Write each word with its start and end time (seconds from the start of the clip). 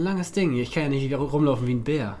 ein 0.00 0.04
langes 0.04 0.32
Ding. 0.32 0.56
Ich 0.56 0.72
kann 0.72 0.84
ja 0.84 0.88
nicht 0.88 1.12
rumlaufen 1.14 1.66
wie 1.66 1.74
ein 1.74 1.84
Bär. 1.84 2.18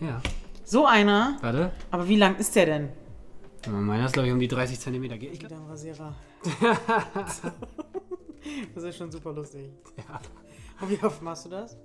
Ja, 0.00 0.20
So 0.64 0.86
einer? 0.86 1.36
warte. 1.42 1.72
Aber 1.90 2.08
wie 2.08 2.16
lang 2.16 2.36
ist 2.36 2.54
der 2.56 2.66
denn? 2.66 2.88
Meiner 3.68 4.06
ist, 4.06 4.12
glaube 4.12 4.28
ich, 4.28 4.32
um 4.32 4.38
die 4.38 4.48
30 4.48 4.78
cm. 4.80 5.04
Ich 5.04 5.10
Mit 5.10 5.40
glaub, 5.40 5.52
einem 5.52 5.66
Rasierer. 5.66 6.14
das 8.74 8.84
ist 8.84 8.96
schon 8.96 9.10
super 9.10 9.32
lustig. 9.32 9.70
ja. 9.96 10.20
Und 10.80 10.90
wie 10.90 11.04
oft 11.04 11.20
machst 11.22 11.44
du 11.46 11.48
das? 11.50 11.76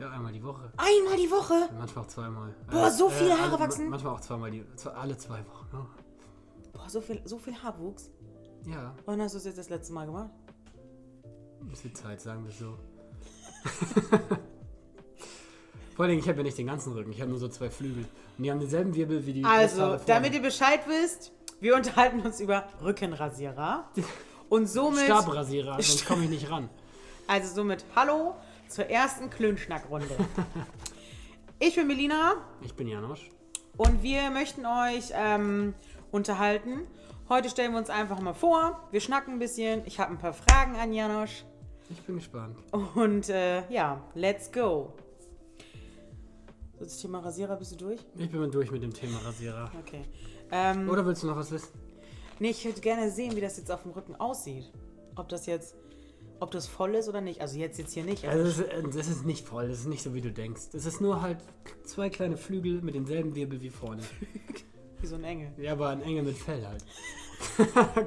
ja, 0.00 0.10
einmal 0.10 0.32
die 0.32 0.42
Woche. 0.42 0.72
Einmal 0.78 1.16
die 1.16 1.30
Woche? 1.30 1.68
Manchmal 1.78 2.04
auch 2.04 2.08
zweimal. 2.08 2.54
Boah, 2.70 2.90
so 2.90 3.08
viele 3.10 3.34
Haare 3.38 3.50
alle- 3.52 3.60
wachsen? 3.60 3.88
Manchmal 3.90 4.14
auch 4.14 4.20
zweimal 4.20 4.50
die, 4.50 4.64
alle 4.96 5.16
zwei 5.16 5.38
Wochen. 5.46 5.66
Ja. 5.72 5.86
Boah, 6.72 6.88
so 6.88 7.00
viel, 7.00 7.20
so 7.24 7.38
viel 7.38 7.54
Haarwuchs. 7.54 8.10
Ja, 8.66 8.94
Wann 9.04 9.20
hast 9.20 9.34
du 9.34 9.38
es 9.38 9.44
jetzt 9.44 9.58
das 9.58 9.68
letzte 9.68 9.92
Mal 9.92 10.06
gemacht? 10.06 10.30
ein 11.60 11.68
bisschen 11.68 11.94
Zeit, 11.94 12.20
sagen 12.20 12.44
wir 12.44 12.50
so. 12.52 12.76
Vor 15.96 16.06
allem, 16.06 16.18
ich 16.18 16.26
habe 16.28 16.38
ja 16.38 16.44
nicht 16.44 16.56
den 16.58 16.66
ganzen 16.66 16.92
Rücken, 16.94 17.12
ich 17.12 17.20
habe 17.20 17.30
nur 17.30 17.38
so 17.38 17.48
zwei 17.48 17.68
Flügel. 17.70 18.06
Und 18.38 18.44
die 18.44 18.50
haben 18.50 18.60
denselben 18.60 18.94
Wirbel 18.94 19.24
wie 19.26 19.34
die 19.34 19.44
Also, 19.44 19.98
damit 20.06 20.32
ihr 20.32 20.40
Bescheid 20.42 20.80
wisst, 20.86 21.32
wir 21.60 21.76
unterhalten 21.76 22.20
uns 22.20 22.40
über 22.40 22.66
Rückenrasierer. 22.82 23.88
Und 24.48 24.66
somit, 24.68 25.04
Stabrasierer, 25.04 25.74
sonst 25.74 26.06
komme 26.06 26.24
ich 26.24 26.30
nicht 26.30 26.50
ran. 26.50 26.68
also 27.26 27.54
somit, 27.54 27.84
hallo 27.94 28.34
zur 28.68 28.86
ersten 28.86 29.30
Klönschnackrunde. 29.30 30.16
Ich 31.64 31.76
bin 31.76 31.86
Melina 31.86 32.32
Ich 32.62 32.74
bin 32.74 32.88
Janosch. 32.88 33.30
und 33.76 34.02
wir 34.02 34.30
möchten 34.30 34.66
euch 34.66 35.12
ähm, 35.12 35.74
unterhalten. 36.10 36.80
Heute 37.28 37.48
stellen 37.50 37.70
wir 37.70 37.78
uns 37.78 37.88
einfach 37.88 38.18
mal 38.18 38.32
vor, 38.34 38.88
wir 38.90 39.00
schnacken 39.00 39.34
ein 39.34 39.38
bisschen. 39.38 39.82
Ich 39.86 40.00
habe 40.00 40.10
ein 40.10 40.18
paar 40.18 40.32
Fragen 40.32 40.74
an 40.74 40.92
Janosch. 40.92 41.44
Ich 41.90 42.00
bin 42.02 42.16
gespannt. 42.16 42.56
Und 42.94 43.28
äh, 43.28 43.68
ja, 43.70 44.02
let's 44.14 44.50
go. 44.50 44.92
So, 46.78 46.84
das 46.84 46.98
Thema 46.98 47.20
Rasierer, 47.20 47.56
bist 47.56 47.72
du 47.72 47.76
durch? 47.76 48.00
Ich 48.16 48.30
bin 48.30 48.40
mal 48.40 48.50
durch 48.50 48.70
mit 48.70 48.82
dem 48.82 48.92
Thema 48.92 49.18
Rasierer. 49.18 49.70
Okay. 49.80 50.04
Ähm, 50.50 50.88
Oder 50.88 51.04
willst 51.06 51.22
du 51.22 51.26
noch 51.26 51.36
was 51.36 51.50
wissen? 51.50 51.72
Nee, 52.38 52.50
ich 52.50 52.64
würde 52.64 52.80
gerne 52.80 53.10
sehen, 53.10 53.36
wie 53.36 53.40
das 53.40 53.56
jetzt 53.56 53.70
auf 53.70 53.82
dem 53.82 53.92
Rücken 53.92 54.14
aussieht. 54.16 54.72
Ob 55.14 55.28
das 55.28 55.46
jetzt, 55.46 55.76
ob 56.40 56.50
das 56.50 56.66
voll 56.66 56.94
ist 56.94 57.08
oder 57.08 57.20
nicht. 57.20 57.40
Also 57.40 57.58
jetzt 57.58 57.78
jetzt 57.78 57.92
hier 57.92 58.04
nicht. 58.04 58.26
Also, 58.26 58.44
das 58.44 58.58
ist, 58.58 58.72
äh, 58.72 58.82
das 58.82 59.08
ist 59.08 59.24
nicht 59.24 59.46
voll, 59.46 59.68
das 59.68 59.80
ist 59.80 59.86
nicht 59.86 60.02
so, 60.02 60.12
wie 60.14 60.20
du 60.20 60.32
denkst. 60.32 60.62
Es 60.72 60.86
ist 60.86 61.00
nur 61.00 61.22
halt 61.22 61.38
zwei 61.84 62.10
kleine 62.10 62.36
Flügel 62.36 62.82
mit 62.82 62.94
denselben 62.94 63.34
Wirbel 63.34 63.60
wie 63.60 63.70
vorne. 63.70 64.02
wie 65.02 65.06
so 65.06 65.16
ein 65.16 65.24
Engel. 65.24 65.52
Ja, 65.58 65.72
aber 65.72 65.90
ein 65.90 66.02
Engel 66.02 66.22
mit 66.24 66.36
Fell 66.36 66.66
halt. 66.66 66.84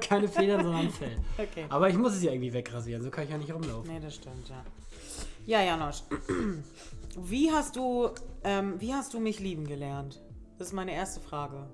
Keine 0.00 0.28
Federn, 0.28 0.62
sondern 0.62 0.90
Fell. 0.90 1.16
Okay. 1.38 1.66
Aber 1.68 1.88
ich 1.88 1.96
muss 1.96 2.14
es 2.14 2.22
ja 2.22 2.32
irgendwie 2.32 2.52
wegrasieren, 2.52 3.02
so 3.02 3.10
kann 3.10 3.24
ich 3.24 3.30
ja 3.30 3.38
nicht 3.38 3.52
rumlaufen. 3.52 3.92
Nee, 3.92 4.00
das 4.00 4.14
stimmt, 4.14 4.48
ja. 4.48 4.64
Ja, 5.46 5.62
Janosch. 5.62 6.02
Wie 7.18 7.50
hast 7.50 7.76
du, 7.76 8.10
ähm, 8.44 8.74
wie 8.78 8.92
hast 8.92 9.14
du 9.14 9.20
mich 9.20 9.40
lieben 9.40 9.66
gelernt? 9.66 10.20
Das 10.58 10.66
ist 10.66 10.72
meine 10.74 10.92
erste 10.92 11.18
Frage. 11.18 11.66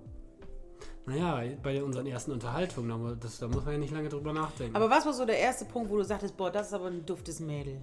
Naja, 1.05 1.43
bei 1.61 1.83
unseren 1.83 2.06
ersten 2.06 2.31
Unterhaltungen, 2.31 2.91
da 2.91 3.17
das, 3.17 3.41
da 3.41 3.48
muss 3.48 3.65
man 3.65 3.73
ja 3.73 3.78
nicht 3.81 3.93
lange 3.93 4.09
drüber 4.09 4.33
nachdenken. 4.33 4.77
Aber 4.77 4.89
was 4.89 5.05
war 5.05 5.12
so 5.12 5.27
der 5.27 5.39
erste 5.39 5.65
Punkt, 5.65 5.91
wo 5.91 5.97
du 5.97 6.05
sagtest, 6.05 6.37
boah, 6.37 6.53
das 6.53 6.69
ist 6.69 6.75
aber 6.75 6.87
ein 6.87 7.05
duftes 7.05 7.41
Mädel? 7.41 7.81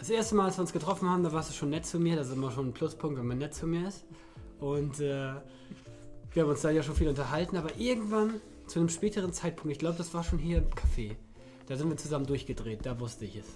das 0.00 0.08
erste 0.08 0.34
Mal, 0.34 0.46
als 0.46 0.56
wir 0.56 0.62
uns 0.62 0.72
getroffen 0.72 1.08
haben, 1.08 1.22
da 1.22 1.32
warst 1.32 1.50
du 1.50 1.54
schon 1.54 1.70
nett 1.70 1.84
zu 1.84 2.00
mir. 2.00 2.16
Das 2.16 2.28
ist 2.28 2.32
immer 2.32 2.50
schon 2.50 2.68
ein 2.68 2.72
Pluspunkt, 2.72 3.18
wenn 3.18 3.26
man 3.26 3.36
nett 3.36 3.54
zu 3.54 3.66
mir 3.66 3.86
ist. 3.86 4.06
Und 4.58 4.98
äh, 5.00 5.32
wir 6.32 6.42
haben 6.42 6.50
uns 6.50 6.60
dann 6.62 6.74
ja 6.74 6.82
schon 6.82 6.94
viel 6.94 7.08
unterhalten, 7.08 7.56
aber 7.56 7.70
irgendwann, 7.78 8.40
zu 8.66 8.78
einem 8.78 8.88
späteren 8.88 9.32
Zeitpunkt, 9.32 9.72
ich 9.72 9.78
glaube, 9.78 9.98
das 9.98 10.14
war 10.14 10.22
schon 10.24 10.38
hier 10.38 10.58
im 10.58 10.70
Café, 10.70 11.16
da 11.66 11.76
sind 11.76 11.88
wir 11.88 11.96
zusammen 11.96 12.26
durchgedreht, 12.26 12.84
da 12.86 12.98
wusste 13.00 13.24
ich 13.24 13.36
es. 13.36 13.46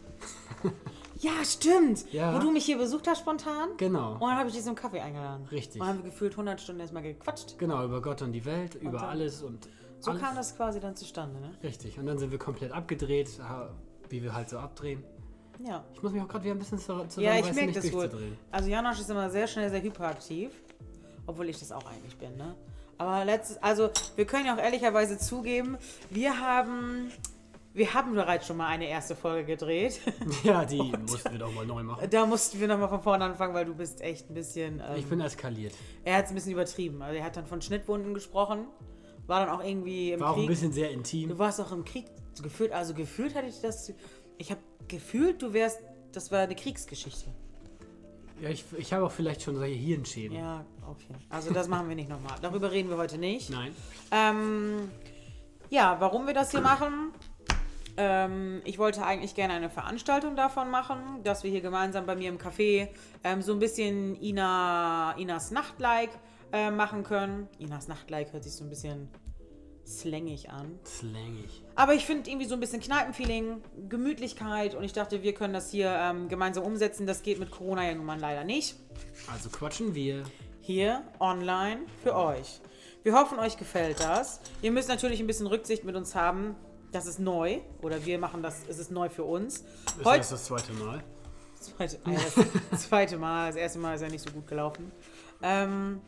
Ja, 1.20 1.30
stimmt. 1.44 2.12
Ja. 2.12 2.34
Wo 2.34 2.38
du 2.40 2.50
mich 2.50 2.64
hier 2.66 2.76
besucht 2.76 3.06
hast 3.06 3.20
spontan. 3.20 3.68
Genau. 3.78 4.14
Und 4.14 4.20
dann 4.22 4.36
habe 4.36 4.48
ich 4.48 4.54
dich 4.56 4.64
zum 4.64 4.74
Kaffee 4.74 5.00
eingeladen. 5.00 5.46
Richtig. 5.50 5.80
Und 5.80 5.86
dann 5.86 5.96
haben 5.96 6.04
wir 6.04 6.10
gefühlt 6.10 6.32
100 6.32 6.60
Stunden 6.60 6.80
erstmal 6.80 7.04
gequatscht. 7.04 7.56
Genau, 7.56 7.84
über 7.84 8.02
Gott 8.02 8.20
und 8.20 8.32
die 8.32 8.44
Welt, 8.44 8.74
über 8.74 8.98
dann- 8.98 9.08
alles 9.10 9.40
und 9.40 9.68
So 10.00 10.10
alles. 10.10 10.20
kam 10.22 10.34
das 10.34 10.56
quasi 10.56 10.80
dann 10.80 10.96
zustande, 10.96 11.40
ne? 11.40 11.52
Richtig. 11.62 11.98
Und 12.00 12.06
dann 12.06 12.18
sind 12.18 12.32
wir 12.32 12.38
komplett 12.38 12.72
abgedreht, 12.72 13.30
wie 14.10 14.22
wir 14.24 14.34
halt 14.34 14.48
so 14.50 14.58
abdrehen. 14.58 15.04
Ja. 15.64 15.84
Ich 15.94 16.02
muss 16.02 16.12
mich 16.12 16.20
auch 16.20 16.28
gerade 16.28 16.44
wieder 16.44 16.54
ein 16.56 16.58
bisschen 16.58 16.78
zu- 16.78 16.84
zusammenreißen, 16.86 17.22
Ja, 17.22 17.36
ich 17.38 17.54
merke 17.54 17.72
das 17.72 17.92
wohl. 17.92 18.10
Also 18.50 18.68
Janosch 18.68 18.98
ist 19.00 19.08
immer 19.08 19.30
sehr 19.30 19.46
schnell 19.46 19.70
sehr 19.70 19.80
hyperaktiv, 19.82 20.50
obwohl 21.26 21.48
ich 21.48 21.58
das 21.58 21.72
auch 21.72 21.86
eigentlich 21.86 22.16
bin, 22.16 22.36
ne? 22.36 22.54
Aber 22.98 23.24
letztes, 23.24 23.60
also 23.62 23.90
wir 24.16 24.24
können 24.24 24.46
ja 24.46 24.54
auch 24.54 24.58
ehrlicherweise 24.62 25.18
zugeben, 25.18 25.76
wir 26.10 26.38
haben, 26.40 27.10
wir 27.72 27.92
haben 27.92 28.14
bereits 28.14 28.46
schon 28.46 28.56
mal 28.56 28.68
eine 28.68 28.86
erste 28.88 29.16
Folge 29.16 29.44
gedreht. 29.46 30.00
Ja, 30.44 30.64
die 30.64 30.80
mussten 30.80 31.32
wir 31.32 31.38
doch 31.40 31.52
mal 31.52 31.66
neu 31.66 31.82
machen. 31.82 32.08
da 32.08 32.24
mussten 32.24 32.60
wir 32.60 32.68
nochmal 32.68 32.88
von 32.88 33.02
vorne 33.02 33.24
anfangen, 33.24 33.52
weil 33.54 33.64
du 33.64 33.74
bist 33.74 34.00
echt 34.00 34.30
ein 34.30 34.34
bisschen, 34.34 34.80
ähm, 34.80 34.96
Ich 34.96 35.06
bin 35.06 35.20
eskaliert. 35.20 35.74
er 36.04 36.18
hat 36.18 36.26
es 36.26 36.30
ein 36.30 36.34
bisschen 36.36 36.52
übertrieben. 36.52 37.02
Also 37.02 37.16
er 37.18 37.24
hat 37.24 37.36
dann 37.36 37.46
von 37.46 37.60
Schnittwunden 37.60 38.14
gesprochen, 38.14 38.66
war 39.26 39.44
dann 39.44 39.48
auch 39.58 39.64
irgendwie 39.64 40.12
im 40.12 40.20
War 40.20 40.30
auch 40.30 40.34
ein 40.34 40.40
Krieg. 40.40 40.48
bisschen 40.50 40.72
sehr 40.72 40.90
intim. 40.92 41.30
Du 41.30 41.38
warst 41.38 41.60
auch 41.60 41.72
im 41.72 41.84
Krieg 41.84 42.04
gefühlt, 42.42 42.70
also 42.72 42.94
gefühlt 42.94 43.34
hatte 43.34 43.48
ich 43.48 43.60
das, 43.60 43.92
ich 44.38 44.50
habe 44.52 44.60
gefühlt, 44.86 45.42
du 45.42 45.52
wärst, 45.52 45.80
das 46.12 46.30
war 46.30 46.40
eine 46.40 46.54
Kriegsgeschichte. 46.54 47.28
Ja, 48.44 48.50
ich, 48.50 48.62
ich 48.76 48.92
habe 48.92 49.06
auch 49.06 49.10
vielleicht 49.10 49.40
schon 49.40 49.56
solche 49.56 49.74
Hirnschäden. 49.74 50.36
Ja, 50.36 50.66
okay. 50.86 51.14
Also 51.30 51.50
das 51.50 51.66
machen 51.66 51.88
wir 51.88 51.96
nicht 51.96 52.10
nochmal. 52.10 52.34
Darüber 52.42 52.70
reden 52.70 52.90
wir 52.90 52.98
heute 52.98 53.16
nicht. 53.16 53.48
Nein. 53.48 53.74
Ähm, 54.10 54.90
ja, 55.70 55.96
warum 55.98 56.26
wir 56.26 56.34
das 56.34 56.50
hier 56.50 56.60
machen? 56.60 57.12
Ähm, 57.96 58.60
ich 58.66 58.78
wollte 58.78 59.02
eigentlich 59.02 59.34
gerne 59.34 59.54
eine 59.54 59.70
Veranstaltung 59.70 60.36
davon 60.36 60.70
machen, 60.70 61.22
dass 61.22 61.42
wir 61.42 61.50
hier 61.50 61.62
gemeinsam 61.62 62.04
bei 62.04 62.16
mir 62.16 62.28
im 62.28 62.36
Café 62.36 62.88
ähm, 63.22 63.40
so 63.40 63.54
ein 63.54 63.60
bisschen 63.60 64.20
Ina, 64.22 65.12
Inas 65.16 65.50
Nacht-like 65.50 66.10
äh, 66.52 66.70
machen 66.70 67.02
können. 67.02 67.48
Inas 67.58 67.88
Nacht-like 67.88 68.34
hört 68.34 68.44
sich 68.44 68.52
so 68.52 68.64
ein 68.64 68.68
bisschen 68.68 69.08
slangig 69.86 70.50
an. 70.50 70.78
Slangig. 70.84 71.62
Aber 71.74 71.94
ich 71.94 72.04
finde 72.06 72.30
irgendwie 72.30 72.46
so 72.46 72.54
ein 72.54 72.60
bisschen 72.60 72.80
Kneipenfeeling, 72.80 73.62
Gemütlichkeit 73.88 74.74
und 74.74 74.84
ich 74.84 74.92
dachte, 74.92 75.22
wir 75.22 75.34
können 75.34 75.54
das 75.54 75.70
hier 75.70 75.90
ähm, 75.90 76.28
gemeinsam 76.28 76.64
umsetzen. 76.64 77.06
Das 77.06 77.22
geht 77.22 77.38
mit 77.38 77.50
Corona 77.50 77.84
ja 77.86 77.94
nun 77.94 78.06
mal 78.06 78.18
leider 78.18 78.44
nicht. 78.44 78.76
Also 79.32 79.48
quatschen 79.50 79.94
wir. 79.94 80.24
hier 80.60 81.02
online 81.20 81.80
für 82.02 82.14
euch. 82.14 82.60
Wir 83.02 83.12
hoffen, 83.14 83.38
euch 83.38 83.58
gefällt 83.58 84.00
das. 84.00 84.40
Ihr 84.62 84.72
müsst 84.72 84.88
natürlich 84.88 85.20
ein 85.20 85.26
bisschen 85.26 85.46
Rücksicht 85.46 85.84
mit 85.84 85.94
uns 85.94 86.14
haben. 86.14 86.56
Das 86.90 87.06
ist 87.06 87.18
neu. 87.18 87.60
Oder 87.82 88.04
wir 88.06 88.18
machen 88.18 88.42
das, 88.42 88.62
es 88.68 88.78
ist 88.78 88.90
neu 88.90 89.08
für 89.10 89.24
uns. 89.24 89.56
Ist 89.58 90.04
Heute, 90.04 90.18
das 90.18 90.30
das 90.30 90.44
zweite 90.44 90.72
Mal? 90.72 91.02
zweite, 91.60 91.98
ah 92.04 92.10
das 92.70 92.82
zweite 92.88 93.16
Mal, 93.16 93.48
das 93.48 93.56
erste 93.56 93.78
Mal 93.78 93.94
ist 93.94 94.02
ja 94.02 94.08
nicht 94.08 94.22
so 94.26 94.30
gut 94.32 94.46
gelaufen. 94.46 94.92
Ähm, 95.42 96.00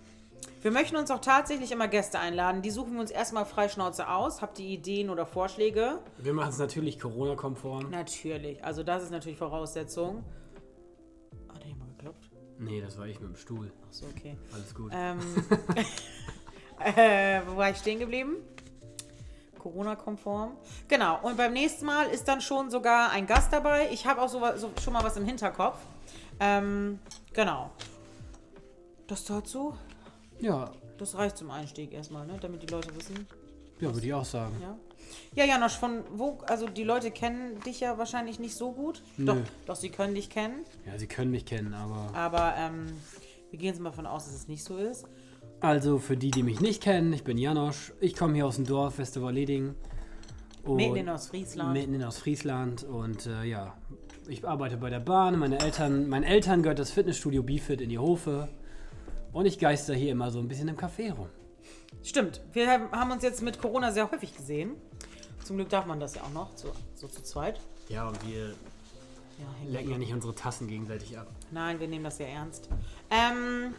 wir 0.63 0.71
möchten 0.71 0.97
uns 0.97 1.11
auch 1.11 1.21
tatsächlich 1.21 1.71
immer 1.71 1.87
Gäste 1.87 2.19
einladen. 2.19 2.63
Die 2.63 2.71
suchen 2.71 2.95
wir 2.95 3.01
uns 3.01 3.11
erstmal 3.11 3.45
freischnauze 3.45 4.09
aus. 4.09 4.43
Habt 4.43 4.59
ihr 4.59 4.67
Ideen 4.67 5.11
oder 5.11 5.27
Vorschläge? 5.27 6.01
Wir 6.19 6.33
machen 6.33 6.51
es 6.51 6.59
natürlich 6.59 6.99
Corona-konform. 6.99 7.91
Natürlich. 7.91 8.65
Also 8.65 8.83
das 8.83 9.05
ist 9.05 9.11
natürlich 9.11 9.39
Voraussetzung. 9.39 10.25
Hat 11.49 11.63
er 11.63 11.69
jemand 11.69 11.97
geklopft? 11.97 12.31
Nee, 12.59 12.81
das 12.81 12.99
war 12.99 13.07
ich 13.07 13.21
mit 13.21 13.31
dem 13.31 13.37
Stuhl. 13.37 13.71
Achso, 13.89 14.07
okay. 14.07 14.37
Alles 14.53 14.75
gut. 14.75 14.91
Ähm, 14.95 15.19
äh, 16.85 17.43
wo 17.47 17.57
war 17.57 17.71
ich 17.71 17.77
stehen 17.77 17.99
geblieben? 17.99 18.37
Corona-konform. 19.59 20.57
Genau. 20.89 21.19
Und 21.23 21.37
beim 21.37 21.53
nächsten 21.53 21.87
Mal 21.87 22.07
ist 22.09 22.29
dann 22.29 22.41
schon 22.41 22.71
sogar 22.71 23.11
ein 23.11 23.27
Gast 23.27 23.53
dabei. 23.53 23.89
Ich 23.93 24.07
habe 24.07 24.23
auch 24.23 24.29
so, 24.29 24.41
so 24.57 24.71
schon 24.83 24.93
mal 24.93 25.03
was 25.03 25.17
im 25.17 25.25
Hinterkopf. 25.25 25.79
Ähm, 26.41 27.01
genau. 27.33 27.71
Das 29.07 29.25
dazu. 29.25 29.75
Ja, 30.41 30.71
Das 30.99 31.15
reicht 31.17 31.37
zum 31.37 31.51
Einstieg 31.51 31.93
erstmal, 31.93 32.27
ne? 32.27 32.39
damit 32.41 32.63
die 32.63 32.67
Leute 32.67 32.95
wissen. 32.97 33.27
ja, 33.81 33.93
würde 33.93 34.07
ich 34.07 34.15
auch 34.15 34.25
sagen. 34.25 34.55
Ja. 34.61 34.77
Ja, 35.35 35.45
Janosch, 35.45 35.75
von 35.77 36.03
wo, 36.15 36.39
also 36.49 36.67
die 36.67 36.83
Leute 36.83 37.11
kennen 37.11 37.61
dich 37.61 37.81
ja 37.81 37.97
wahrscheinlich 37.97 38.39
nicht 38.41 38.57
so 38.57 38.73
gut. 38.73 39.03
Nö. 39.19 39.27
Doch, 39.27 39.37
doch, 39.67 39.77
sie 39.77 39.91
können 39.91 40.15
dich 40.15 40.31
kennen. 40.31 40.65
Ja, 40.85 40.99
Sie 40.99 41.07
können 41.07 41.31
mich 41.31 41.45
kennen, 41.47 41.75
aber. 41.75 42.11
Aber 42.13 42.55
ähm, 42.59 42.87
wir 43.51 43.59
gehen 43.59 43.69
jetzt 43.69 43.81
mal 43.81 43.91
davon 43.91 44.07
aus, 44.07 44.25
dass 44.25 44.35
es 44.35 44.49
nicht 44.49 44.65
so 44.65 44.77
ist. 44.79 45.05
Also 45.61 45.99
für 45.99 46.17
die, 46.17 46.31
die 46.33 46.43
mich 46.43 46.61
nicht 46.61 46.83
kennen, 46.83 47.13
ich 47.13 47.23
bin 47.23 47.39
Janosch. 47.39 47.93
Ich 48.01 48.17
komme 48.17 48.35
hier 48.35 48.47
aus 48.47 48.57
dem 48.57 48.67
Dorf 48.67 48.99
Westerwalleding. 48.99 49.75
Und 50.65 50.77
Mitten 50.77 50.97
in 50.97 51.09
Ostfriesland. 51.09 51.73
Mitten 51.73 51.95
in 51.95 52.03
Ostfriesland. 52.03 52.83
Und 52.83 53.27
äh, 53.27 53.45
ja, 53.45 53.75
ich 54.27 54.47
arbeite 54.47 54.77
bei 54.77 54.91
der 54.91 55.01
Bahn. 55.01 55.39
Meine 55.39 55.61
Eltern, 55.61 56.09
meinen 56.09 56.25
Eltern 56.25 56.63
gehört 56.63 56.81
das 56.81 56.91
Fitnessstudio 56.91 57.43
Bifit 57.45 57.81
in 57.81 57.91
die 57.91 57.99
Hofe. 57.99 58.49
Und 59.37 59.45
ich 59.45 59.59
geister 59.59 59.93
hier 59.93 60.13
immer 60.13 60.31
so 60.31 60.39
ein 60.39 60.49
bisschen 60.49 60.67
im 60.69 60.79
Café 60.79 61.13
rum. 61.13 61.29
Stimmt. 62.03 62.41
Wir 62.55 62.71
haben 62.91 63.11
uns 63.11 63.23
jetzt 63.23 63.43
mit 63.43 63.61
Corona 63.61 63.93
sehr 63.93 64.11
häufig 64.11 64.35
gesehen. 64.35 64.77
Zum 65.45 65.57
Glück 65.57 65.69
darf 65.69 65.85
man 65.85 66.01
das 66.01 66.15
ja 66.15 66.23
auch 66.23 66.33
noch, 66.33 66.57
so, 66.57 66.73
so 66.95 67.07
zu 67.07 67.23
zweit. 67.23 67.61
Ja, 67.91 68.09
und 68.09 68.27
wir 68.27 68.55
Ja, 69.39 69.69
lecken 69.69 69.91
ja 69.91 69.99
nicht 69.99 70.15
unsere 70.15 70.35
Tassen 70.35 70.69
gegenseitig 70.69 71.19
ab. 71.19 71.27
Nein, 71.51 71.79
wir 71.81 71.87
nehmen 71.87 72.05
das 72.05 72.17
sehr 72.17 72.31
ernst. 72.31 72.71
Ähm, 73.11 73.75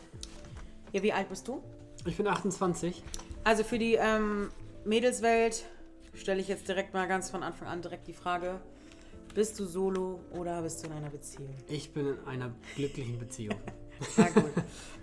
ja, 0.92 1.01
wie 1.01 1.12
alt 1.12 1.27
bist 1.27 1.48
du? 1.48 1.63
Ich 2.06 2.15
bin 2.18 2.27
28. 2.27 3.01
Also 3.44 3.63
für 3.63 3.80
die 3.80 3.95
ähm, 3.95 4.51
Mädelswelt 4.86 5.65
stelle 6.13 6.39
ich 6.39 6.50
jetzt 6.50 6.68
direkt 6.68 6.94
mal 6.94 7.07
ganz 7.07 7.31
von 7.31 7.42
Anfang 7.42 7.68
an 7.68 7.81
direkt 7.81 8.07
die 8.07 8.13
Frage: 8.13 8.62
Bist 9.33 9.59
du 9.59 9.65
solo 9.65 10.19
oder 10.33 10.62
bist 10.62 10.83
du 10.83 10.88
in 10.88 10.94
einer 10.94 11.09
Beziehung? 11.09 11.50
Ich 11.68 11.94
bin 11.94 12.09
in 12.09 12.27
einer 12.27 12.54
glücklichen 12.75 13.18
Beziehung. 13.18 13.56
Na 14.17 14.29
gut. 14.29 14.51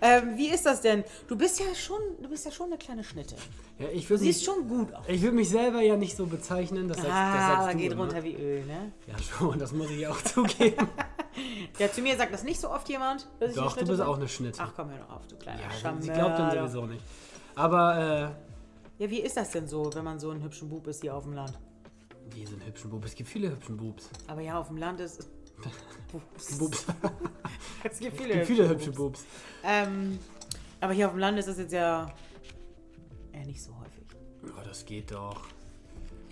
ähm, 0.01 0.37
wie 0.37 0.49
ist 0.49 0.65
das 0.65 0.81
denn? 0.81 1.03
Du 1.27 1.35
bist 1.37 1.59
ja 1.59 1.73
schon, 1.75 1.99
du 2.21 2.29
bist 2.29 2.45
ja 2.45 2.51
schon 2.51 2.67
eine 2.67 2.77
kleine 2.77 3.03
Schnitte. 3.03 3.35
Ja, 3.79 3.87
ich 3.93 4.09
würde 4.09 4.23
Siehst 4.23 4.39
mich, 4.39 4.45
schon 4.55 4.67
gut 4.67 4.93
aus. 4.93 5.03
ich 5.07 5.21
würd 5.21 5.33
mich 5.33 5.49
selber 5.49 5.81
ja 5.81 5.95
nicht 5.95 6.15
so 6.15 6.25
bezeichnen. 6.25 6.87
Das 6.87 6.97
sagst, 6.97 7.09
das 7.09 7.15
Ah, 7.17 7.55
sagst 7.63 7.73
du 7.73 7.77
geht 7.77 7.91
immer. 7.91 8.01
runter 8.03 8.23
wie 8.23 8.35
Öl, 8.35 8.65
ne? 8.65 8.91
Ja, 9.07 9.17
schon, 9.19 9.57
das 9.59 9.71
muss 9.73 9.89
ich 9.91 10.07
auch 10.07 10.21
zugeben. 10.21 10.87
Ja, 11.77 11.91
zu 11.91 12.01
mir 12.01 12.15
sagt 12.15 12.33
das 12.33 12.43
nicht 12.45 12.61
so 12.61 12.69
oft 12.69 12.87
jemand. 12.87 13.27
dass 13.41 13.51
ich 13.51 13.57
eine 13.57 13.65
Doch, 13.65 13.73
du 13.73 13.79
Schnitte 13.79 13.85
bist 13.91 13.99
bin. 13.99 14.07
auch 14.07 14.15
eine 14.15 14.27
Schnitte. 14.29 14.59
Ach 14.61 14.71
komm, 14.73 14.89
hör 14.89 14.99
doch 14.99 15.17
auf, 15.17 15.27
du 15.27 15.35
kleiner 15.35 15.61
ja, 15.63 15.69
Schammer. 15.71 16.01
sie 16.01 16.09
glaubt 16.09 16.39
dann 16.39 16.51
sowieso 16.69 16.85
nicht. 16.85 17.03
Aber, 17.55 18.33
äh, 18.99 19.03
Ja, 19.03 19.09
wie 19.11 19.19
ist 19.19 19.35
das 19.35 19.51
denn 19.51 19.67
so, 19.67 19.89
wenn 19.93 20.05
man 20.05 20.17
so 20.17 20.29
einen 20.29 20.41
hübschen 20.41 20.69
Bub 20.69 20.87
ist 20.87 21.01
hier 21.01 21.13
auf 21.13 21.23
dem 21.23 21.33
Land? 21.33 21.51
wie 22.31 22.45
sind 22.45 22.65
hübschen 22.65 22.89
Bubs? 22.89 23.07
Es 23.07 23.15
gibt 23.15 23.27
viele 23.29 23.49
hübschen 23.51 23.75
Bubs. 23.75 24.09
Aber 24.27 24.39
ja, 24.39 24.57
auf 24.57 24.67
dem 24.67 24.77
Land 24.77 25.01
ist. 25.01 25.27
Pups. 26.11 26.57
Bubs. 26.57 26.85
Es 27.83 27.99
gibt 27.99 28.13
Es 28.13 28.21
viele, 28.21 28.33
gibt 28.35 28.47
viele 28.47 28.69
hübsche 28.69 28.91
Bubs. 28.91 29.25
Ähm, 29.63 30.19
aber 30.81 30.93
hier 30.93 31.07
auf 31.07 31.13
dem 31.13 31.19
Land 31.19 31.37
ist 31.37 31.47
das 31.47 31.57
jetzt 31.57 31.73
ja 31.73 32.11
eher 33.31 33.45
nicht 33.45 33.61
so 33.61 33.71
häufig. 33.77 34.03
Oh, 34.43 34.61
das 34.63 34.85
geht 34.85 35.11
doch. 35.11 35.41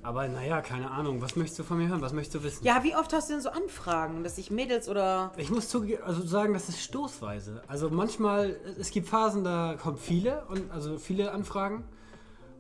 Aber 0.04 0.28
naja, 0.28 0.62
keine 0.62 0.92
Ahnung. 0.92 1.22
Was 1.22 1.36
möchtest 1.36 1.60
du 1.60 1.64
von 1.64 1.78
mir 1.78 1.88
hören? 1.88 2.02
Was 2.02 2.12
möchtest 2.12 2.36
du 2.36 2.44
wissen? 2.44 2.66
Ja, 2.66 2.84
wie 2.84 2.96
oft 2.96 3.14
hast 3.14 3.30
du 3.30 3.34
denn 3.34 3.42
so 3.42 3.50
Anfragen, 3.50 4.24
dass 4.24 4.36
sich 4.36 4.52
Mädels 4.52 4.90
oder. 4.90 5.31
Ich 5.38 5.50
muss 5.50 5.70
zuge 5.70 6.04
also 6.04 6.25
sagen, 6.25 6.54
das 6.54 6.68
ist 6.68 6.81
stoßweise. 6.81 7.64
Also 7.68 7.90
manchmal, 7.90 8.58
es 8.80 8.92
gibt 8.92 9.08
Phasen, 9.08 9.44
da 9.44 9.75
kommen 9.81 9.98
viele, 9.98 10.46
und, 10.50 10.70
also 10.72 10.98
viele 10.98 11.31
Anfragen 11.31 11.86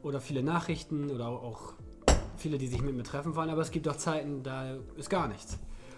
oder 0.03 0.21
viele 0.21 0.41
Nachrichten 0.41 1.09
oder 1.09 1.27
auch 1.27 1.73
viele, 2.37 2.57
die 2.57 2.67
sich 2.67 2.81
mit 2.81 2.95
mir 2.95 3.03
treffen 3.03 3.35
wollen, 3.35 3.49
aber 3.49 3.61
es 3.61 3.71
gibt 3.71 3.87
auch 3.87 3.97
Zeiten, 3.97 4.43
da 4.43 4.75
ist 4.95 5.09
gar 5.09 5.27
nichts. 5.27 5.57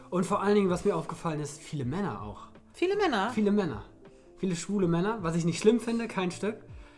Und 0.09 0.25
vor 0.25 0.41
allen 0.41 0.55
Dingen, 0.55 0.69
was 0.69 0.85
mir 0.85 0.95
aufgefallen 0.95 1.39
ist, 1.39 1.61
viele 1.61 1.85
Männer 1.85 2.21
auch. 2.21 2.47
Viele 2.73 2.95
Männer? 2.95 3.31
Viele 3.33 3.51
Männer. 3.51 3.83
Viele 4.37 4.55
schwule 4.55 4.87
Männer, 4.87 5.19
was 5.21 5.35
ich 5.35 5.45
nicht 5.45 5.59
schlimm 5.59 5.79
finde, 5.79 6.07
kein 6.07 6.31
Stück. 6.31 6.57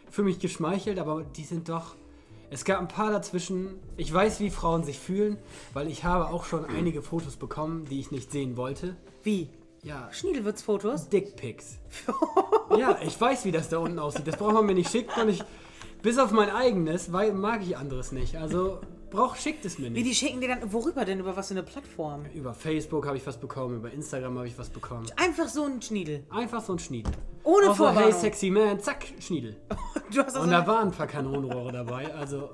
Fühle 0.09 0.27
mich 0.27 0.39
geschmeichelt, 0.39 1.00
aber 1.00 1.24
die 1.24 1.44
sind 1.44 1.69
doch. 1.69 1.95
Es 2.50 2.63
gab 2.65 2.80
ein 2.80 2.88
paar 2.88 3.12
dazwischen. 3.12 3.75
Ich 3.98 4.12
weiß, 4.12 4.39
wie 4.39 4.50
Frauen 4.50 4.83
sich 4.83 5.00
fühlen, 5.00 5.38
weil 5.74 5.88
ich 5.88 6.04
habe 6.04 6.27
auch 6.30 6.45
schon 6.45 6.65
einige 6.65 7.01
Fotos 7.01 7.36
bekommen, 7.36 7.86
die 7.86 8.00
ich 8.00 8.12
nicht 8.12 8.31
sehen 8.31 8.57
wollte. 8.57 8.95
Wie? 9.24 9.50
Ja, 9.83 10.09
Schniedelwürzfotos? 10.12 11.09
Dickpics. 11.09 11.77
ja, 12.77 12.98
ich 13.01 13.19
weiß, 13.19 13.45
wie 13.45 13.51
das 13.51 13.69
da 13.69 13.77
unten 13.77 14.00
aussieht. 14.00 14.27
Das 14.27 14.38
braucht 14.38 14.54
man 14.54 14.65
mir 14.65 14.75
nicht 14.75 14.92
schicken 14.92 15.21
und 15.21 15.30
ich. 15.30 15.44
Bis 16.01 16.19
auf 16.19 16.31
mein 16.31 16.50
eigenes, 16.50 17.12
weil 17.12 17.33
mag 17.33 17.62
ich 17.63 17.75
anderes 17.75 18.12
nicht. 18.12 18.38
Also 18.38 18.80
brauch, 19.09 19.36
schickt 19.36 19.63
es 19.65 19.77
mir 19.80 19.86
Wie, 19.88 19.89
nicht. 19.92 20.06
die 20.07 20.15
schicken 20.15 20.42
dir 20.42 20.50
dann. 20.50 20.74
Worüber 20.74 21.06
denn? 21.06 21.19
Über 21.19 21.36
was 21.36 21.48
für 21.48 21.54
eine 21.54 21.63
Plattform? 21.63 22.25
Über 22.33 22.54
Facebook 22.54 23.06
habe 23.06 23.18
ich 23.18 23.25
was 23.27 23.38
bekommen, 23.38 23.75
über 23.77 23.92
Instagram 23.92 24.38
habe 24.38 24.48
ich 24.48 24.57
was 24.57 24.69
bekommen. 24.69 25.06
Einfach 25.18 25.48
so 25.48 25.63
ein 25.65 25.81
Schniedel. 25.81 26.24
Einfach 26.30 26.62
so 26.63 26.74
ein 26.74 26.80
Schniedel. 26.80 27.12
Ohne 27.44 27.68
Auch 27.68 27.69
so, 27.69 27.83
Vorwarnung. 27.86 28.04
hey 28.04 28.12
sexy 28.12 28.50
man, 28.50 28.80
zack, 28.80 29.06
Schniedel. 29.19 29.56
Du 30.09 30.19
hast 30.19 30.36
also 30.36 30.42
Und 30.42 30.51
da 30.51 30.65
waren 30.65 30.88
ein 30.88 30.94
paar 30.94 31.07
Kanonenrohre 31.07 31.74
dabei. 31.74 32.13
Also, 32.13 32.51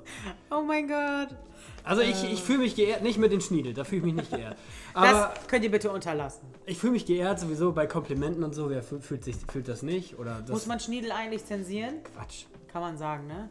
Oh 0.50 0.62
mein 0.62 0.88
Gott. 0.88 1.28
also 1.84 2.02
ich, 2.02 2.24
ich 2.24 2.42
fühle 2.42 2.58
mich 2.58 2.74
geehrt, 2.74 3.02
nicht 3.04 3.16
mit 3.16 3.30
den 3.30 3.40
Schniedel, 3.40 3.72
da 3.74 3.84
fühle 3.84 3.98
ich 4.00 4.04
mich 4.06 4.14
nicht 4.14 4.30
geehrt. 4.32 4.56
Aber 4.92 5.30
Das 5.36 5.46
könnt 5.46 5.62
ihr 5.64 5.70
bitte 5.70 5.92
unterlassen. 5.92 6.48
ich 6.66 6.78
fühle 6.78 6.94
mich 6.94 7.06
geehrt 7.06 7.38
sowieso 7.38 7.70
bei 7.70 7.86
Komplimenten 7.86 8.42
und 8.42 8.52
so. 8.56 8.70
Wer 8.70 8.82
fühlt, 8.82 9.04
fühlt, 9.04 9.22
sich, 9.22 9.36
fühlt 9.52 9.68
das 9.68 9.82
nicht? 9.82 10.18
Oder 10.18 10.40
das 10.40 10.50
Muss 10.50 10.66
man 10.66 10.80
Schniedel 10.80 11.12
eigentlich 11.12 11.44
zensieren? 11.44 12.02
Quatsch. 12.12 12.46
Kann 12.72 12.82
man 12.82 12.98
sagen, 12.98 13.28
ne? 13.28 13.48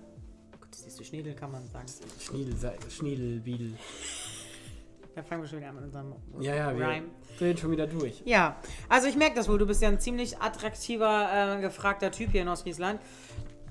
Das 0.73 0.85
ist 0.99 1.05
Schniedel, 1.05 1.33
kann 1.35 1.51
man 1.51 1.67
sagen. 1.69 1.85
Schniedel, 2.19 2.55
Schniedel, 2.89 3.39
Biedel. 3.39 3.73
Da 5.15 5.21
fangen 5.21 5.43
wir 5.43 5.47
schon 5.47 5.59
wieder 5.59 5.69
an 5.69 5.75
mit 5.75 5.83
unserem 5.85 6.13
Ja, 6.39 6.55
ja, 6.55 6.75
wir 6.77 6.87
Rhyme. 6.87 7.05
drehen 7.37 7.55
schon 7.57 7.71
wieder 7.71 7.85
durch. 7.85 8.23
Ja, 8.25 8.57
also 8.89 9.07
ich 9.07 9.15
merke 9.15 9.35
das 9.35 9.47
wohl. 9.47 9.59
Du 9.59 9.67
bist 9.67 9.81
ja 9.83 9.89
ein 9.89 9.99
ziemlich 9.99 10.39
attraktiver, 10.39 11.57
äh, 11.57 11.61
gefragter 11.61 12.09
Typ 12.11 12.31
hier 12.31 12.41
in 12.41 12.47
Ostfriesland. 12.47 12.99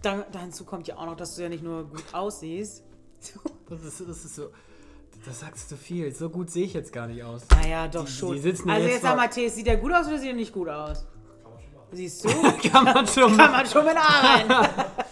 Da, 0.02 0.24
dazu 0.30 0.64
kommt 0.64 0.86
ja 0.86 0.96
auch 0.96 1.06
noch, 1.06 1.16
dass 1.16 1.34
du 1.34 1.42
ja 1.42 1.48
nicht 1.48 1.62
nur 1.64 1.84
gut 1.88 2.04
aussiehst. 2.12 2.82
Das 3.68 3.82
ist, 3.84 4.00
das 4.06 4.24
ist 4.24 4.34
so. 4.36 4.50
Das 5.24 5.40
sagst 5.40 5.70
du 5.72 5.76
viel. 5.76 6.12
So 6.14 6.28
gut 6.28 6.50
sehe 6.50 6.66
ich 6.66 6.74
jetzt 6.74 6.92
gar 6.92 7.06
nicht 7.06 7.22
aus. 7.22 7.42
Naja, 7.50 7.88
doch 7.88 8.04
Die- 8.04 8.10
schon. 8.12 8.34
die 8.34 8.40
sitzen 8.40 8.68
also 8.68 8.82
jetzt 8.84 8.94
jetzt 8.94 9.02
sag 9.02 9.16
mal- 9.16 9.28
Thes, 9.28 9.54
sieht 9.54 9.66
der 9.66 9.78
gut 9.78 9.92
aus 9.94 10.06
oder 10.08 10.18
sieht 10.18 10.28
er 10.28 10.34
nicht 10.34 10.52
gut 10.52 10.68
aus? 10.68 11.06
Siehst 11.92 12.24
du? 12.24 12.28
Kann 12.70 12.84
man 12.84 13.06
schon 13.06 13.34
Kann 13.36 13.50
man 13.52 13.64
schon 13.66 13.84
mit 13.86 13.96
arbeiten. 13.96 14.74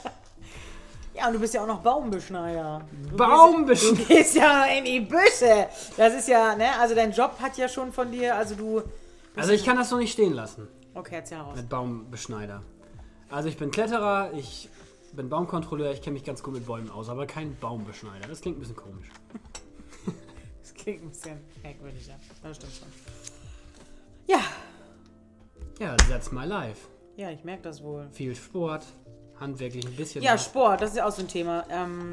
ja, 1.20 1.26
und 1.28 1.34
du 1.34 1.38
bist 1.40 1.54
ja 1.54 1.62
auch 1.62 1.66
noch 1.66 1.80
Baumbeschneider. 1.82 2.86
Du 3.10 3.16
Baumbeschneider. 3.16 3.96
Du 3.96 4.04
gehst 4.06 4.34
ja 4.34 4.64
in 4.66 4.84
die 4.84 5.00
Büsche. 5.00 5.68
Das 5.96 6.14
ist 6.14 6.28
ja, 6.28 6.54
ne? 6.56 6.66
Also 6.80 6.94
dein 6.94 7.12
Job 7.12 7.36
hat 7.40 7.56
ja 7.56 7.68
schon 7.68 7.92
von 7.92 8.10
dir, 8.10 8.34
also 8.36 8.54
du... 8.54 8.82
Also 9.36 9.52
ich 9.52 9.64
kann 9.64 9.76
das 9.76 9.88
so 9.90 9.96
nicht 9.96 10.12
stehen 10.12 10.32
lassen. 10.32 10.66
Okay, 10.94 11.16
erzähl 11.16 11.38
raus. 11.38 11.56
Mit 11.56 11.68
Baumbeschneider. 11.68 12.62
Also 13.30 13.48
ich 13.48 13.56
bin 13.56 13.70
Kletterer, 13.70 14.32
ich 14.34 14.68
bin 15.12 15.28
Baumkontrolleur, 15.28 15.92
ich 15.92 16.02
kenne 16.02 16.14
mich 16.14 16.24
ganz 16.24 16.42
gut 16.42 16.54
mit 16.54 16.66
Bäumen 16.66 16.90
aus, 16.90 17.08
aber 17.08 17.26
kein 17.26 17.56
Baumbeschneider. 17.56 18.26
Das 18.28 18.40
klingt 18.40 18.56
ein 18.58 18.60
bisschen 18.60 18.76
komisch. 18.76 19.08
Das 20.62 20.74
klingt 20.74 21.02
ein 21.04 21.08
bisschen 21.10 21.38
merkwürdig, 21.62 22.06
ja. 22.06 22.14
Das 22.42 22.56
stimmt 22.56 22.72
schon. 22.72 22.88
Ja, 24.26 24.40
Ja, 25.78 25.94
that's 26.08 26.32
my 26.32 26.44
life. 26.46 26.88
ja, 27.16 27.30
ich 27.30 27.44
merke 27.44 27.62
das 27.62 27.82
wohl. 27.82 28.08
Viel 28.12 28.34
Sport, 28.34 28.84
handwerklich 29.40 29.86
ein 29.86 29.96
bisschen. 29.96 30.22
Ja, 30.22 30.34
was. 30.34 30.44
Sport, 30.44 30.80
das 30.80 30.90
ist 30.90 30.96
ja 30.96 31.06
auch 31.06 31.12
so 31.12 31.22
ein 31.22 31.28
Thema. 31.28 31.64
Ähm, 31.70 32.12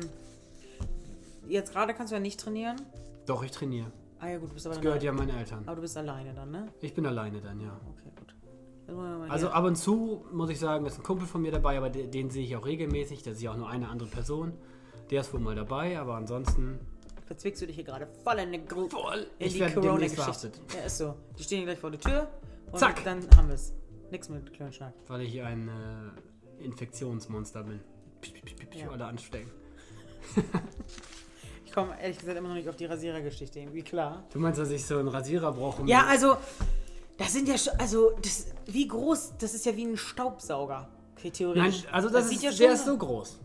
jetzt 1.47 1.73
gerade 1.73 1.93
kannst 1.93 2.11
du 2.11 2.15
ja 2.15 2.21
nicht 2.21 2.39
trainieren. 2.39 2.77
Doch, 3.25 3.43
ich 3.43 3.51
trainiere. 3.51 3.91
Ah 4.19 4.29
ja 4.29 4.37
gut, 4.39 4.49
du 4.49 4.53
bist 4.53 4.65
aber 4.65 4.75
Das 4.75 4.81
gehört 4.81 5.03
ja 5.03 5.11
meinen 5.11 5.37
Eltern. 5.37 5.63
Aber 5.65 5.75
du 5.75 5.81
bist 5.81 5.95
alleine 5.97 6.33
dann, 6.33 6.49
ne? 6.51 6.67
Ich 6.81 6.93
bin 6.93 7.05
alleine 7.05 7.39
dann, 7.39 7.59
ja. 7.59 7.79
Okay, 7.89 8.09
gut. 8.15 8.33
Also 9.29 9.49
ab 9.49 9.65
und 9.65 9.75
zu 9.75 10.25
muss 10.31 10.49
ich 10.49 10.59
sagen, 10.59 10.85
ist 10.85 10.97
ein 10.97 11.03
Kumpel 11.03 11.27
von 11.27 11.41
mir 11.41 11.51
dabei, 11.51 11.77
aber 11.77 11.89
den, 11.89 12.09
den 12.09 12.29
sehe 12.29 12.45
ich 12.45 12.55
auch 12.55 12.65
regelmäßig. 12.65 13.21
Da 13.21 13.33
sehe 13.33 13.41
ich 13.43 13.49
auch 13.49 13.57
nur 13.57 13.69
eine 13.69 13.89
andere 13.89 14.07
Person. 14.07 14.53
Der 15.11 15.21
ist 15.21 15.33
wohl 15.33 15.41
mal 15.41 15.55
dabei, 15.55 15.99
aber 15.99 16.15
ansonsten. 16.15 16.79
verzwickst 17.25 17.61
du 17.61 17.67
dich 17.67 17.75
hier 17.75 17.83
gerade 17.85 18.07
voll 18.23 18.35
in, 18.35 18.47
eine 18.47 18.63
Gru 18.63 18.87
Voll. 18.87 19.27
in 19.39 19.47
Ich 19.47 19.53
die 19.53 19.59
Corona-Geschichte. 19.59 20.51
Ja, 20.73 20.85
ist 20.85 20.97
so. 20.97 21.15
Die 21.37 21.43
stehen 21.43 21.57
hier 21.59 21.65
gleich 21.67 21.79
vor 21.79 21.91
der 21.91 21.99
Tür 21.99 22.27
und 22.71 22.79
Zack. 22.79 23.03
dann 23.03 23.19
haben 23.35 23.49
wir 23.49 23.55
es. 23.55 23.73
Nix 24.09 24.29
mit 24.29 24.53
Klönschnack. 24.53 24.93
Weil 25.07 25.21
ich 25.23 25.41
ein 25.41 25.67
äh, 25.67 25.71
Infektionsmonster 26.59 27.63
bin. 27.63 27.79
Piu, 28.21 28.33
piu, 28.33 28.55
piu, 28.55 28.79
Ja. 28.79 28.89
Alle 28.91 29.05
anstecken. 29.05 29.51
Ich 31.65 31.71
komme 31.73 31.99
ehrlich 32.01 32.17
gesagt 32.17 32.37
immer 32.37 32.47
noch 32.49 32.55
nicht 32.55 32.69
auf 32.69 32.75
die 32.75 32.85
Rasierergeschichte 32.85 33.59
irgendwie 33.59 33.83
klar. 33.83 34.23
Du 34.33 34.39
meinst, 34.39 34.59
dass 34.59 34.71
ich 34.71 34.85
so 34.85 34.97
einen 34.97 35.07
Rasierer 35.07 35.51
brauche? 35.53 35.81
um- 35.81 35.87
Ja, 35.87 36.05
also, 36.07 36.37
das 37.17 37.33
sind 37.33 37.47
ja 37.47 37.57
schon, 37.57 37.73
also, 37.79 38.11
das, 38.21 38.47
wie 38.65 38.87
groß, 38.87 39.33
das 39.39 39.53
ist 39.53 39.65
ja 39.65 39.75
wie 39.75 39.85
ein 39.85 39.97
Staubsauger. 39.97 40.89
Okay, 41.15 41.27
Nein, 41.27 41.33
theoretisch. 41.33 41.85
also 41.91 42.09
das, 42.09 42.31
ist, 42.31 42.43
ja 42.43 42.51
der 42.51 42.73
ist 42.73 42.85
so 42.85 42.97
groß. 42.97 43.39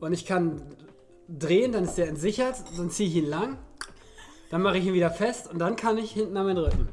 Und 0.00 0.12
ich 0.12 0.26
kann 0.26 0.62
drehen, 1.28 1.72
dann 1.72 1.84
ist 1.84 1.94
der 1.94 2.08
entsichert, 2.08 2.56
dann 2.76 2.90
ziehe 2.90 3.08
ich 3.08 3.16
ihn 3.16 3.26
lang, 3.26 3.58
dann 4.50 4.62
mache 4.62 4.78
ich 4.78 4.86
ihn 4.86 4.94
wieder 4.94 5.10
fest 5.10 5.48
und 5.52 5.58
dann 5.58 5.74
kann 5.76 5.98
ich 5.98 6.12
hinten 6.12 6.36
an 6.36 6.46
meinen 6.46 6.58
Rücken. 6.58 6.88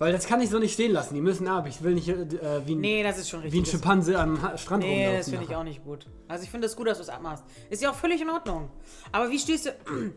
Weil 0.00 0.12
das 0.12 0.26
kann 0.26 0.40
ich 0.40 0.48
so 0.48 0.58
nicht 0.58 0.72
stehen 0.72 0.92
lassen, 0.92 1.14
die 1.14 1.20
müssen 1.20 1.46
ab. 1.46 1.66
Ich 1.68 1.82
will 1.82 1.92
nicht 1.92 2.08
äh, 2.08 2.66
wie, 2.66 2.74
ein, 2.74 2.80
Nee, 2.80 3.02
das 3.02 3.18
ist 3.18 3.28
schon 3.28 3.40
wie 3.40 3.44
richtig. 3.44 3.60
ein 3.60 3.64
Das- 3.64 3.70
Schimpanse 3.72 4.18
am 4.18 4.56
Strand 4.56 4.82
Nee, 4.82 4.94
rumlaufen. 4.94 5.16
das 5.18 5.28
finde 5.28 5.44
ich 5.44 5.54
auch 5.54 5.62
nicht 5.62 5.84
gut. 5.84 6.06
Also 6.26 6.42
ich 6.42 6.50
finde 6.50 6.64
es 6.66 6.72
das 6.72 6.78
gut, 6.78 6.86
dass 6.88 6.96
du 6.96 7.02
es 7.02 7.10
abmachst. 7.10 7.44
Ist 7.68 7.82
ja 7.82 7.90
auch 7.90 7.94
völlig 7.94 8.20
in 8.22 8.30
Ordnung. 8.30 8.70
Aber 9.12 9.30
wie 9.30 9.38
stehst 9.38 9.66
du. 9.66 9.70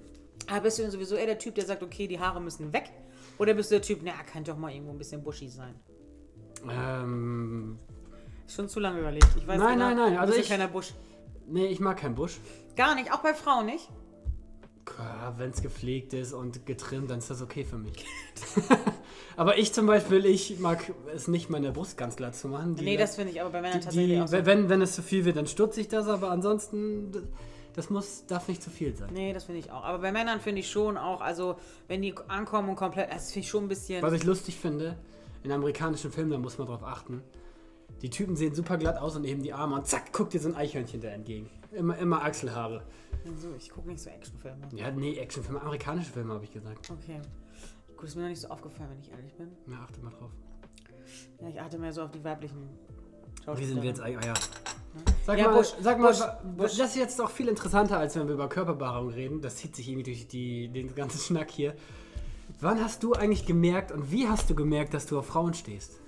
Ah, 0.48 0.60
bist 0.60 0.78
du 0.78 0.82
denn 0.82 0.92
sowieso 0.92 1.16
eher 1.16 1.28
der 1.28 1.38
Typ, 1.38 1.56
der 1.56 1.64
sagt, 1.64 1.84
okay, 1.84 2.06
die 2.08 2.20
Haare 2.20 2.42
müssen 2.42 2.74
weg? 2.74 2.92
Oder 3.38 3.54
bist 3.54 3.72
du 3.72 3.76
der 3.76 3.82
Typ, 3.82 4.00
na, 4.04 4.12
kann 4.30 4.44
doch 4.44 4.58
mal 4.58 4.72
irgendwo 4.74 4.92
ein 4.92 4.98
bisschen 4.98 5.24
bushy 5.24 5.48
sein? 5.48 5.76
Ähm, 6.70 7.78
Ist 8.46 8.56
schon 8.56 8.68
zu 8.68 8.80
lange 8.80 9.00
überlegt. 9.00 9.28
Ich 9.38 9.48
weiß 9.48 9.58
Nein, 9.60 9.76
genau, 9.78 9.90
nein, 9.90 9.98
nein, 9.98 10.18
also 10.18 10.34
ich- 10.34 10.50
keiner 10.50 10.68
Busch. 10.68 10.94
nee, 11.48 11.68
ich 11.68 11.80
mag 11.80 11.98
keinen 11.98 12.16
Busch. 12.16 12.40
Gar 12.76 12.96
nicht, 12.96 13.14
auch 13.14 13.20
bei 13.22 13.34
Frauen 13.34 13.68
nicht. 13.68 13.88
Wenn 15.38 15.52
es 15.52 15.62
gepflegt 15.62 16.14
ist 16.14 16.34
und 16.34 16.66
getrimmt, 16.66 17.10
dann 17.10 17.20
ist 17.20 17.30
das 17.30 17.42
okay 17.42 17.64
für 17.64 17.78
mich. 17.78 17.94
aber 19.38 19.58
ich 19.58 19.74
zum 19.74 19.86
Beispiel, 19.86 20.26
ich 20.26 20.60
mag 20.60 20.94
es 21.14 21.28
nicht, 21.28 21.50
meine 21.50 21.72
Brust 21.72 21.98
ganz 21.98 22.16
glatt 22.16 22.36
zu 22.36 22.48
machen. 22.48 22.76
Die- 22.76 22.84
nee, 22.84 22.98
das 22.98 23.16
finde 23.16 23.32
ich 23.32 23.42
aber 23.42 23.52
bei 23.52 23.62
Männern 23.62 23.80
die, 23.80 23.86
tatsächlich 23.86 24.18
die, 24.18 24.22
auch 24.22 24.28
so. 24.28 24.46
wenn, 24.46 24.70
wenn 24.70 24.82
es 24.82 24.94
zu 24.94 25.02
viel 25.02 25.26
wird, 25.26 25.38
dann 25.38 25.48
stutze 25.48 25.82
ich 25.82 25.88
das, 25.88 26.08
aber 26.08 26.30
ansonsten, 26.32 27.12
das 27.74 27.90
muss, 27.90 28.26
darf 28.28 28.48
nicht 28.48 28.62
zu 28.62 28.70
viel 28.70 28.96
sein. 28.96 29.10
Nee, 29.14 29.34
das 29.34 29.46
finde 29.46 29.60
ich 29.60 29.72
auch. 29.72 29.84
Aber 29.84 30.00
bei 30.00 30.12
Männern 30.12 30.40
finde 30.40 30.60
ich 30.62 30.70
schon 30.70 30.98
auch, 30.98 31.22
also 31.22 31.56
wenn 31.88 32.02
die 32.02 32.14
ankommen 32.28 32.70
und 32.70 32.76
komplett, 32.76 33.12
das 33.12 33.32
finde 33.32 33.46
ich 33.46 33.50
schon 33.50 33.66
ein 33.66 33.70
bisschen. 33.70 34.02
Was 34.02 34.14
ich 34.14 34.24
lustig 34.24 34.56
finde, 34.58 34.98
in 35.44 35.52
amerikanischen 35.52 36.12
Filmen, 36.12 36.32
da 36.32 36.38
muss 36.38 36.58
man 36.58 36.68
drauf 36.68 36.84
achten, 36.84 37.22
die 38.04 38.10
Typen 38.10 38.36
sehen 38.36 38.54
super 38.54 38.78
glatt 38.78 38.98
aus 38.98 39.16
und 39.16 39.24
heben 39.24 39.42
die 39.42 39.54
Arme 39.54 39.76
und 39.76 39.88
zack, 39.88 40.12
guckt 40.12 40.34
dir 40.34 40.40
so 40.42 40.50
ein 40.50 40.56
Eichhörnchen 40.56 41.00
da 41.00 41.08
entgegen. 41.08 41.50
Immer, 41.72 41.98
immer 41.98 42.22
Achselhaare. 42.22 42.84
So, 43.38 43.48
ich 43.58 43.70
gucke 43.70 43.88
nicht 43.88 44.02
so 44.02 44.10
Actionfilme. 44.10 44.68
Ja, 44.76 44.92
nee, 44.92 45.18
Actionfilme, 45.18 45.62
amerikanische 45.62 46.12
Filme 46.12 46.34
habe 46.34 46.44
ich 46.44 46.52
gesagt. 46.52 46.92
Okay. 46.92 47.22
Gut, 47.96 48.10
ist 48.10 48.16
mir 48.16 48.24
noch 48.24 48.30
nicht 48.30 48.42
so 48.42 48.50
aufgefallen, 48.50 48.90
wenn 48.92 49.00
ich 49.00 49.10
ehrlich 49.10 49.34
bin. 49.36 49.48
Ja, 49.68 49.80
achte 49.82 50.02
mal 50.02 50.12
drauf. 50.12 50.32
Ja, 51.42 51.48
ich 51.48 51.62
achte 51.62 51.80
mehr 51.80 51.94
so 51.94 52.02
auf 52.02 52.12
die 52.12 52.24
weiblichen 52.24 52.70
Wie 53.56 53.66
sind 53.66 53.82
wir 53.82 53.90
jetzt 53.90 54.02
eigentlich? 54.02 54.26
Ah, 54.26 54.34
ja. 54.34 54.34
Sag 55.26 55.40
Ja, 55.40 55.46
mal, 55.46 55.58
Busch, 55.58 55.74
sag 55.82 56.00
mal 56.00 56.14
Busch, 56.58 56.78
das 56.78 56.90
ist 56.90 56.98
jetzt 56.98 57.18
doch 57.18 57.32
viel 57.32 57.48
interessanter, 57.48 57.98
als 57.98 58.18
wenn 58.18 58.28
wir 58.28 58.34
über 58.34 58.50
Körperbehaarung 58.50 59.10
reden. 59.12 59.42
Das 59.42 59.56
zieht 59.56 59.78
sich 59.78 59.88
irgendwie 59.88 60.04
durch 60.04 60.28
die, 60.28 60.68
den 60.68 60.94
ganzen 60.94 61.20
Schnack 61.20 61.50
hier. 61.50 61.74
Wann 62.60 62.84
hast 62.84 63.02
du 63.04 63.14
eigentlich 63.14 63.46
gemerkt 63.46 63.94
und 63.94 64.12
wie 64.12 64.28
hast 64.28 64.50
du 64.50 64.56
gemerkt, 64.56 64.94
dass 64.94 65.06
du 65.06 65.18
auf 65.18 65.28
Frauen 65.28 65.54
stehst? 65.54 66.00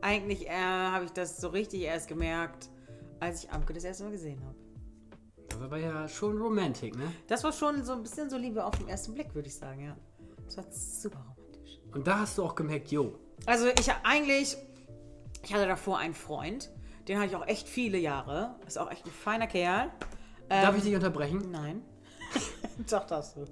Eigentlich 0.00 0.48
äh, 0.48 0.52
habe 0.52 1.04
ich 1.04 1.12
das 1.12 1.40
so 1.40 1.48
richtig 1.48 1.82
erst 1.82 2.08
gemerkt, 2.08 2.68
als 3.20 3.44
ich 3.44 3.50
Amke 3.50 3.72
das 3.72 3.84
erste 3.84 4.04
Mal 4.04 4.10
gesehen 4.10 4.42
habe. 4.44 4.56
Das 5.48 5.70
war 5.70 5.78
ja 5.78 6.08
schon 6.08 6.40
Romantik, 6.40 6.96
ne? 6.96 7.12
Das 7.28 7.44
war 7.44 7.52
schon 7.52 7.84
so 7.84 7.92
ein 7.92 8.02
bisschen 8.02 8.28
so 8.28 8.36
Liebe 8.36 8.64
auf 8.64 8.76
den 8.78 8.88
ersten 8.88 9.14
Blick, 9.14 9.34
würde 9.34 9.48
ich 9.48 9.54
sagen, 9.54 9.84
ja. 9.84 9.96
Das 10.46 10.56
war 10.56 10.64
super 10.70 11.18
romantisch. 11.18 11.78
Und 11.92 12.06
da 12.06 12.20
hast 12.20 12.38
du 12.38 12.44
auch 12.44 12.54
gemerkt, 12.54 12.90
jo, 12.90 13.18
Also 13.46 13.66
ich 13.66 13.90
eigentlich, 14.02 14.56
ich 15.42 15.54
hatte 15.54 15.66
davor 15.66 15.98
einen 15.98 16.14
Freund, 16.14 16.70
den 17.08 17.18
hatte 17.18 17.28
ich 17.28 17.36
auch 17.36 17.46
echt 17.46 17.68
viele 17.68 17.98
Jahre. 17.98 18.56
Ist 18.66 18.78
auch 18.78 18.90
echt 18.90 19.04
ein 19.06 19.12
feiner 19.12 19.46
Kerl. 19.46 19.90
darf 20.48 20.70
Ähm, 20.70 20.76
ich 20.76 20.82
dich 20.84 20.94
unterbrechen? 20.94 21.50
Nein. 21.50 21.82
Doch, 22.90 23.06
darfst 23.06 23.36
du. 23.36 23.44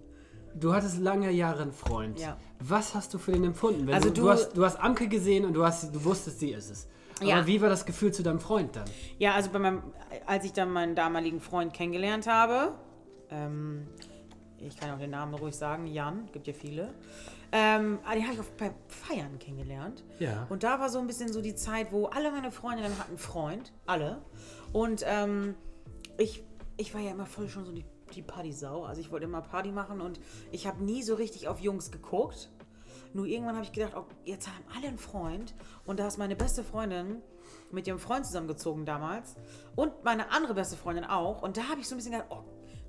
Du 0.54 0.73
hattest 0.75 0.99
lange 0.99 1.30
Jahre 1.30 1.62
einen 1.62 1.73
Freund. 1.73 2.19
Ja. 2.19 2.37
Was 2.59 2.95
hast 2.95 3.14
du 3.14 3.19
für 3.19 3.33
den 3.33 3.45
empfunden? 3.45 3.87
Wenn 3.87 3.95
Also 3.95 4.09
du, 4.09 4.14
du, 4.16 4.23
du- 4.23 4.30
hast, 4.30 4.52
du 4.57 4.64
hast 4.64 4.76
Amke 4.80 5.09
gesehen 5.09 5.45
und 5.45 5.52
du, 5.54 5.64
hast, 5.64 5.95
du 5.95 6.04
wusstest, 6.04 6.40
sie 6.40 6.50
ist 6.50 6.71
es. 6.71 6.88
Aber 7.19 7.26
Ja. 7.28 7.47
wie 7.47 7.61
war 7.61 7.69
das 7.69 7.85
Gefühl 7.87 8.12
zu 8.12 8.23
deinem 8.23 8.40
Freund 8.40 8.75
dann? 8.76 8.85
Ja, 9.19 9.35
also 9.35 9.50
bei 9.50 9.59
meinem, 9.59 9.83
als 10.26 10.45
ich 10.45 10.52
dann 10.52 10.73
meinen 10.73 10.95
damaligen 10.95 11.40
Freund 11.40 11.73
kennengelernt 11.75 12.26
habe, 12.26 12.73
ähm, 13.30 13.87
ich 14.59 14.76
kann 14.76 14.90
auch 14.90 14.99
den 14.99 15.11
Namen 15.11 15.35
ruhig 15.35 15.54
sagen, 15.57 15.87
Jan, 15.87 16.28
gibt 16.33 16.47
ja 16.47 16.52
viele, 16.52 16.92
ähm, 17.52 17.99
ah, 18.04 18.14
den 18.14 18.23
habe 18.25 18.35
ich 18.35 18.40
auch 18.40 18.45
beim 18.59 18.75
Feiern 18.88 19.38
kennengelernt. 19.38 20.04
Ja. 20.19 20.47
Und 20.50 20.62
da 20.62 20.78
war 20.80 20.88
so 20.88 20.99
ein 20.99 21.07
bisschen 21.07 21.33
so 21.33 21.40
die 21.42 21.54
Zeit, 21.54 21.92
wo 21.92 22.07
alle 22.07 22.30
meine 22.30 22.50
Freundinnen 22.52 22.97
hatten 22.99 23.11
einen 23.11 23.19
Freund, 23.19 23.73
alle. 23.87 24.23
Und 24.73 25.04
ähm, 25.07 25.54
ich, 26.19 26.42
ich 26.76 26.95
war 26.95 27.00
ja 27.00 27.11
immer 27.11 27.26
voll 27.26 27.49
schon 27.49 27.64
so 27.64 27.73
die, 27.73 27.85
die 28.10 28.22
Partysau. 28.22 28.84
Also 28.84 29.00
ich 29.00 29.10
wollte 29.10 29.24
immer 29.24 29.40
Party 29.42 29.72
machen 29.72 30.00
und 30.00 30.20
ich 30.52 30.66
habe 30.66 30.82
nie 30.82 31.02
so 31.02 31.14
richtig 31.14 31.48
auf 31.48 31.60
Jungs 31.60 31.90
geguckt. 31.90 32.50
Nur 33.12 33.26
irgendwann 33.26 33.56
habe 33.56 33.64
ich 33.64 33.72
gedacht, 33.72 33.94
oh, 33.96 34.04
jetzt 34.24 34.46
haben 34.46 34.64
alle 34.76 34.88
einen 34.88 34.98
Freund 34.98 35.54
und 35.84 35.98
da 35.98 36.06
ist 36.06 36.18
meine 36.18 36.36
beste 36.36 36.62
Freundin 36.62 37.22
mit 37.72 37.86
ihrem 37.86 37.98
Freund 37.98 38.24
zusammengezogen 38.24 38.84
damals 38.84 39.34
und 39.74 40.04
meine 40.04 40.30
andere 40.30 40.54
beste 40.54 40.76
Freundin 40.76 41.04
auch. 41.04 41.42
Und 41.42 41.56
da 41.56 41.62
habe 41.68 41.80
ich 41.80 41.88
so 41.88 41.94
ein 41.94 41.98
bisschen 41.98 42.12
gedacht, 42.12 42.28
oh, 42.30 42.44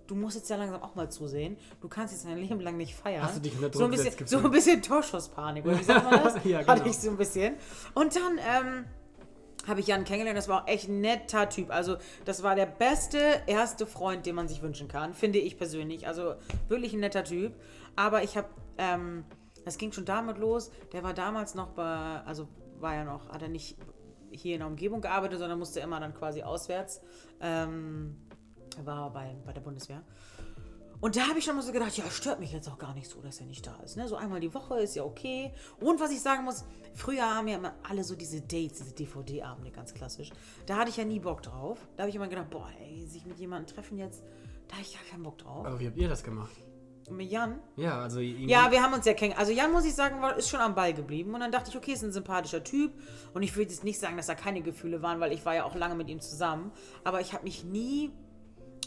du 0.08 0.16
musst 0.16 0.36
jetzt 0.36 0.50
ja 0.50 0.58
langsam 0.58 0.82
auch 0.84 0.94
mal 0.96 1.10
zusehen. 1.10 1.58
Du 1.80 1.88
kannst 1.88 2.14
jetzt 2.14 2.26
dein 2.26 2.38
Leben 2.38 2.60
lang 2.60 2.78
nicht 2.78 2.96
feiern. 2.96 3.24
Hast 3.24 3.38
du 3.38 3.40
dich 3.40 3.56
unter 3.56 3.76
so 3.76 3.86
ein 3.86 3.92
bisschen, 3.92 4.28
so 4.28 4.38
ein 4.40 4.52
bisschen 4.52 4.82
Torschusspanik, 4.82 5.66
oder 5.66 5.80
wie 5.80 5.84
sagt 5.84 6.04
man 6.04 6.24
das? 6.24 6.44
Ja, 6.44 6.60
Hatte 6.60 6.82
genau. 6.82 6.86
ich 6.86 6.98
so 7.00 7.10
ein 7.10 7.18
bisschen. 7.18 7.56
Und 7.96 8.16
dann 8.16 8.38
ähm, 8.38 8.86
habe 9.68 9.80
ich 9.80 9.88
Jan 9.88 10.04
kennengelernt. 10.04 10.38
Das 10.38 10.48
war 10.48 10.64
auch 10.64 10.68
echt 10.68 10.90
ein 10.90 11.02
netter 11.02 11.50
Typ. 11.50 11.72
Also, 11.72 11.98
das 12.26 12.44
war 12.44 12.56
der 12.56 12.66
beste 12.66 13.20
erste 13.48 13.86
Freund, 13.86 14.26
den 14.26 14.36
man 14.36 14.48
sich 14.48 14.62
wünschen 14.62 14.88
kann, 14.88 15.14
finde 15.14 15.40
ich 15.40 15.58
persönlich. 15.58 16.08
Also, 16.08 16.36
wirklich 16.68 16.94
ein 16.94 17.00
netter 17.00 17.24
Typ. 17.24 17.54
Aber 17.96 18.24
ich 18.24 18.38
habe, 18.38 18.48
ähm, 18.78 19.26
das 19.66 19.78
ging 19.78 19.92
schon 19.92 20.06
damit 20.06 20.38
los. 20.38 20.72
Der 20.94 21.04
war 21.04 21.14
damals 21.14 21.56
noch 21.56 21.70
bei, 21.70 22.22
also 22.26 22.48
war 22.80 22.96
ja 22.96 23.04
noch, 23.04 23.30
hat 23.30 23.42
er 23.42 23.50
nicht 23.50 23.78
hier 24.32 24.54
in 24.56 24.60
der 24.60 24.68
Umgebung 24.68 25.02
gearbeitet, 25.02 25.40
sondern 25.40 25.60
musste 25.60 25.82
immer 25.82 26.00
dann 26.00 26.14
quasi 26.14 26.42
auswärts. 26.42 27.02
Ähm, 27.42 28.16
er 28.78 28.86
war 28.86 29.12
bei, 29.12 29.36
bei 29.46 29.54
der 29.54 29.62
Bundeswehr. 29.62 30.02
Und 31.02 31.16
da 31.16 31.28
habe 31.28 31.40
ich 31.40 31.46
schon 31.46 31.56
mal 31.56 31.64
so 31.64 31.72
gedacht, 31.72 31.98
ja, 31.98 32.10
stört 32.12 32.40
mich 32.40 32.54
jetzt 32.54 32.70
auch 32.70 32.78
gar 32.78 32.94
nicht 32.94 33.10
so, 33.10 33.20
dass 33.22 33.40
er 33.40 33.48
nicht 33.48 33.66
da 33.66 33.76
ist. 33.84 33.98
Ne? 33.98 34.08
So 34.08 34.16
einmal 34.16 34.40
die 34.40 34.54
Woche 34.54 34.80
ist 34.80 34.96
ja 34.96 35.04
okay. 35.04 35.52
Und 35.80 36.00
was 36.00 36.12
ich 36.12 36.22
sagen 36.22 36.44
muss, 36.44 36.64
früher 36.94 37.24
haben 37.24 37.48
ja 37.48 37.58
immer 37.58 37.74
alle 37.90 38.04
so 38.04 38.16
diese 38.16 38.40
Dates, 38.40 38.78
diese 38.80 38.94
DVD-Abende, 38.94 39.72
ganz 39.72 39.96
klassisch. 39.96 40.30
Da 40.68 40.78
hatte 40.78 40.92
ich 40.92 40.98
ja 40.98 41.04
nie 41.04 41.20
Bock 41.20 41.42
drauf. 41.42 41.80
Da 41.98 42.04
habe 42.04 42.10
ich 42.10 42.16
immer 42.16 42.28
gedacht, 42.28 42.52
boah, 42.52 42.70
ey, 42.80 43.06
sich 43.08 43.26
mit 43.26 43.40
jemandem 43.40 43.74
treffen 43.76 43.98
jetzt, 43.98 44.24
da 44.68 44.76
habe 44.76 44.84
ich 44.84 44.94
gar 44.94 45.04
keinen 45.04 45.24
Bock 45.24 45.40
drauf. 45.40 45.66
Aber 45.66 45.80
wie 45.80 45.88
habt 45.88 45.98
ihr 45.98 46.08
das 46.08 46.24
gemacht? 46.24 46.52
Mit 47.10 47.32
Jan? 47.32 47.60
Ja, 47.76 48.00
also. 48.00 48.20
Ja, 48.20 48.72
wir 48.72 48.82
haben 48.82 48.94
uns 48.94 49.06
ja 49.06 49.14
kennengelernt. 49.14 49.40
Also 49.40 49.52
Jan, 49.52 49.72
muss 49.72 49.86
ich 49.86 49.96
sagen, 49.96 50.22
war, 50.22 50.38
ist 50.38 50.50
schon 50.50 50.62
am 50.62 50.76
Ball 50.76 50.94
geblieben. 50.94 51.34
Und 51.34 51.42
dann 51.42 51.52
dachte 51.52 51.70
ich, 51.70 51.76
okay, 51.76 51.94
ist 51.94 52.04
ein 52.04 52.12
sympathischer 52.12 52.64
Typ. 52.64 52.94
Und 53.34 53.44
ich 53.44 53.56
würde 53.56 53.72
jetzt 53.72 53.84
nicht 53.84 54.00
sagen, 54.00 54.18
dass 54.18 54.28
da 54.28 54.36
keine 54.36 54.62
Gefühle 54.62 55.02
waren, 55.02 55.20
weil 55.20 55.34
ich 55.34 55.44
war 55.46 55.56
ja 55.56 55.66
auch 55.66 55.76
lange 55.76 55.96
mit 55.96 56.10
ihm 56.10 56.22
zusammen. 56.22 56.72
Aber 57.04 57.20
ich 57.20 57.34
habe 57.34 57.44
mich 57.44 57.64
nie, 57.66 58.12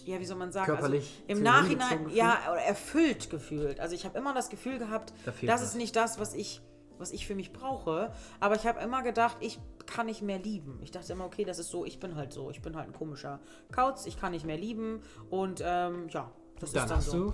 ja, 0.05 0.21
wie 0.21 0.25
soll 0.25 0.37
man 0.37 0.53
sagen, 0.53 0.67
Körperlich 0.67 1.23
also 1.29 1.39
im 1.39 1.43
Nachhinein, 1.43 2.09
ja, 2.11 2.35
erfüllt 2.67 3.31
gefühlt. 3.31 3.81
Also 3.81 3.95
ich 3.95 4.05
habe 4.05 4.19
immer 4.19 4.35
das 4.35 4.51
Gefühl 4.51 4.79
gehabt, 4.79 5.13
Da 5.25 5.33
das 5.43 5.61
was. 5.61 5.69
ist 5.69 5.77
nicht 5.77 5.97
das, 5.97 6.19
was 6.19 6.35
ich, 6.35 6.61
was 6.99 7.13
ich 7.13 7.27
für 7.27 7.35
mich 7.35 7.53
brauche. 7.53 8.13
Aber 8.41 8.55
ich 8.55 8.67
habe 8.67 8.81
immer 8.81 9.03
gedacht, 9.03 9.37
ich 9.41 9.59
kann 9.87 10.07
nicht 10.07 10.23
mehr 10.23 10.39
lieben. 10.39 10.79
Ich 10.83 10.91
dachte 10.91 11.13
immer, 11.13 11.25
okay, 11.25 11.45
das 11.45 11.59
ist 11.59 11.71
so, 11.71 11.85
ich 11.85 12.01
bin 12.01 12.17
halt 12.17 12.33
so. 12.33 12.51
Ich 12.51 12.63
bin 12.63 12.77
halt 12.77 12.89
ein 12.89 12.93
komischer 12.93 13.41
Kauz, 13.73 14.07
ich 14.07 14.19
kann 14.19 14.33
nicht 14.33 14.45
mehr 14.45 14.57
lieben. 14.57 15.03
Und 15.31 15.63
ähm, 15.65 16.09
ja, 16.11 16.31
das 16.61 16.73
dann 16.73 16.85
ist 16.85 16.91
dann 16.91 17.01
so. 17.01 17.31
du. 17.31 17.33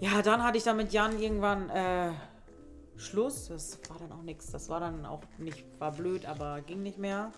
Ja, 0.00 0.22
dann 0.22 0.42
hatte 0.42 0.58
ich 0.58 0.64
dann 0.64 0.76
mit 0.76 0.92
Jan 0.92 1.20
irgendwann 1.20 1.70
äh, 1.70 2.10
Schluss. 2.96 3.48
Das 3.48 3.78
war 3.88 3.98
dann 3.98 4.12
auch 4.12 4.22
nichts. 4.22 4.50
Das 4.50 4.68
war 4.68 4.80
dann 4.80 5.06
auch 5.06 5.22
nicht, 5.38 5.64
war 5.78 5.92
blöd, 5.92 6.26
aber 6.26 6.60
ging 6.60 6.82
nicht 6.82 6.98
mehr. 6.98 7.32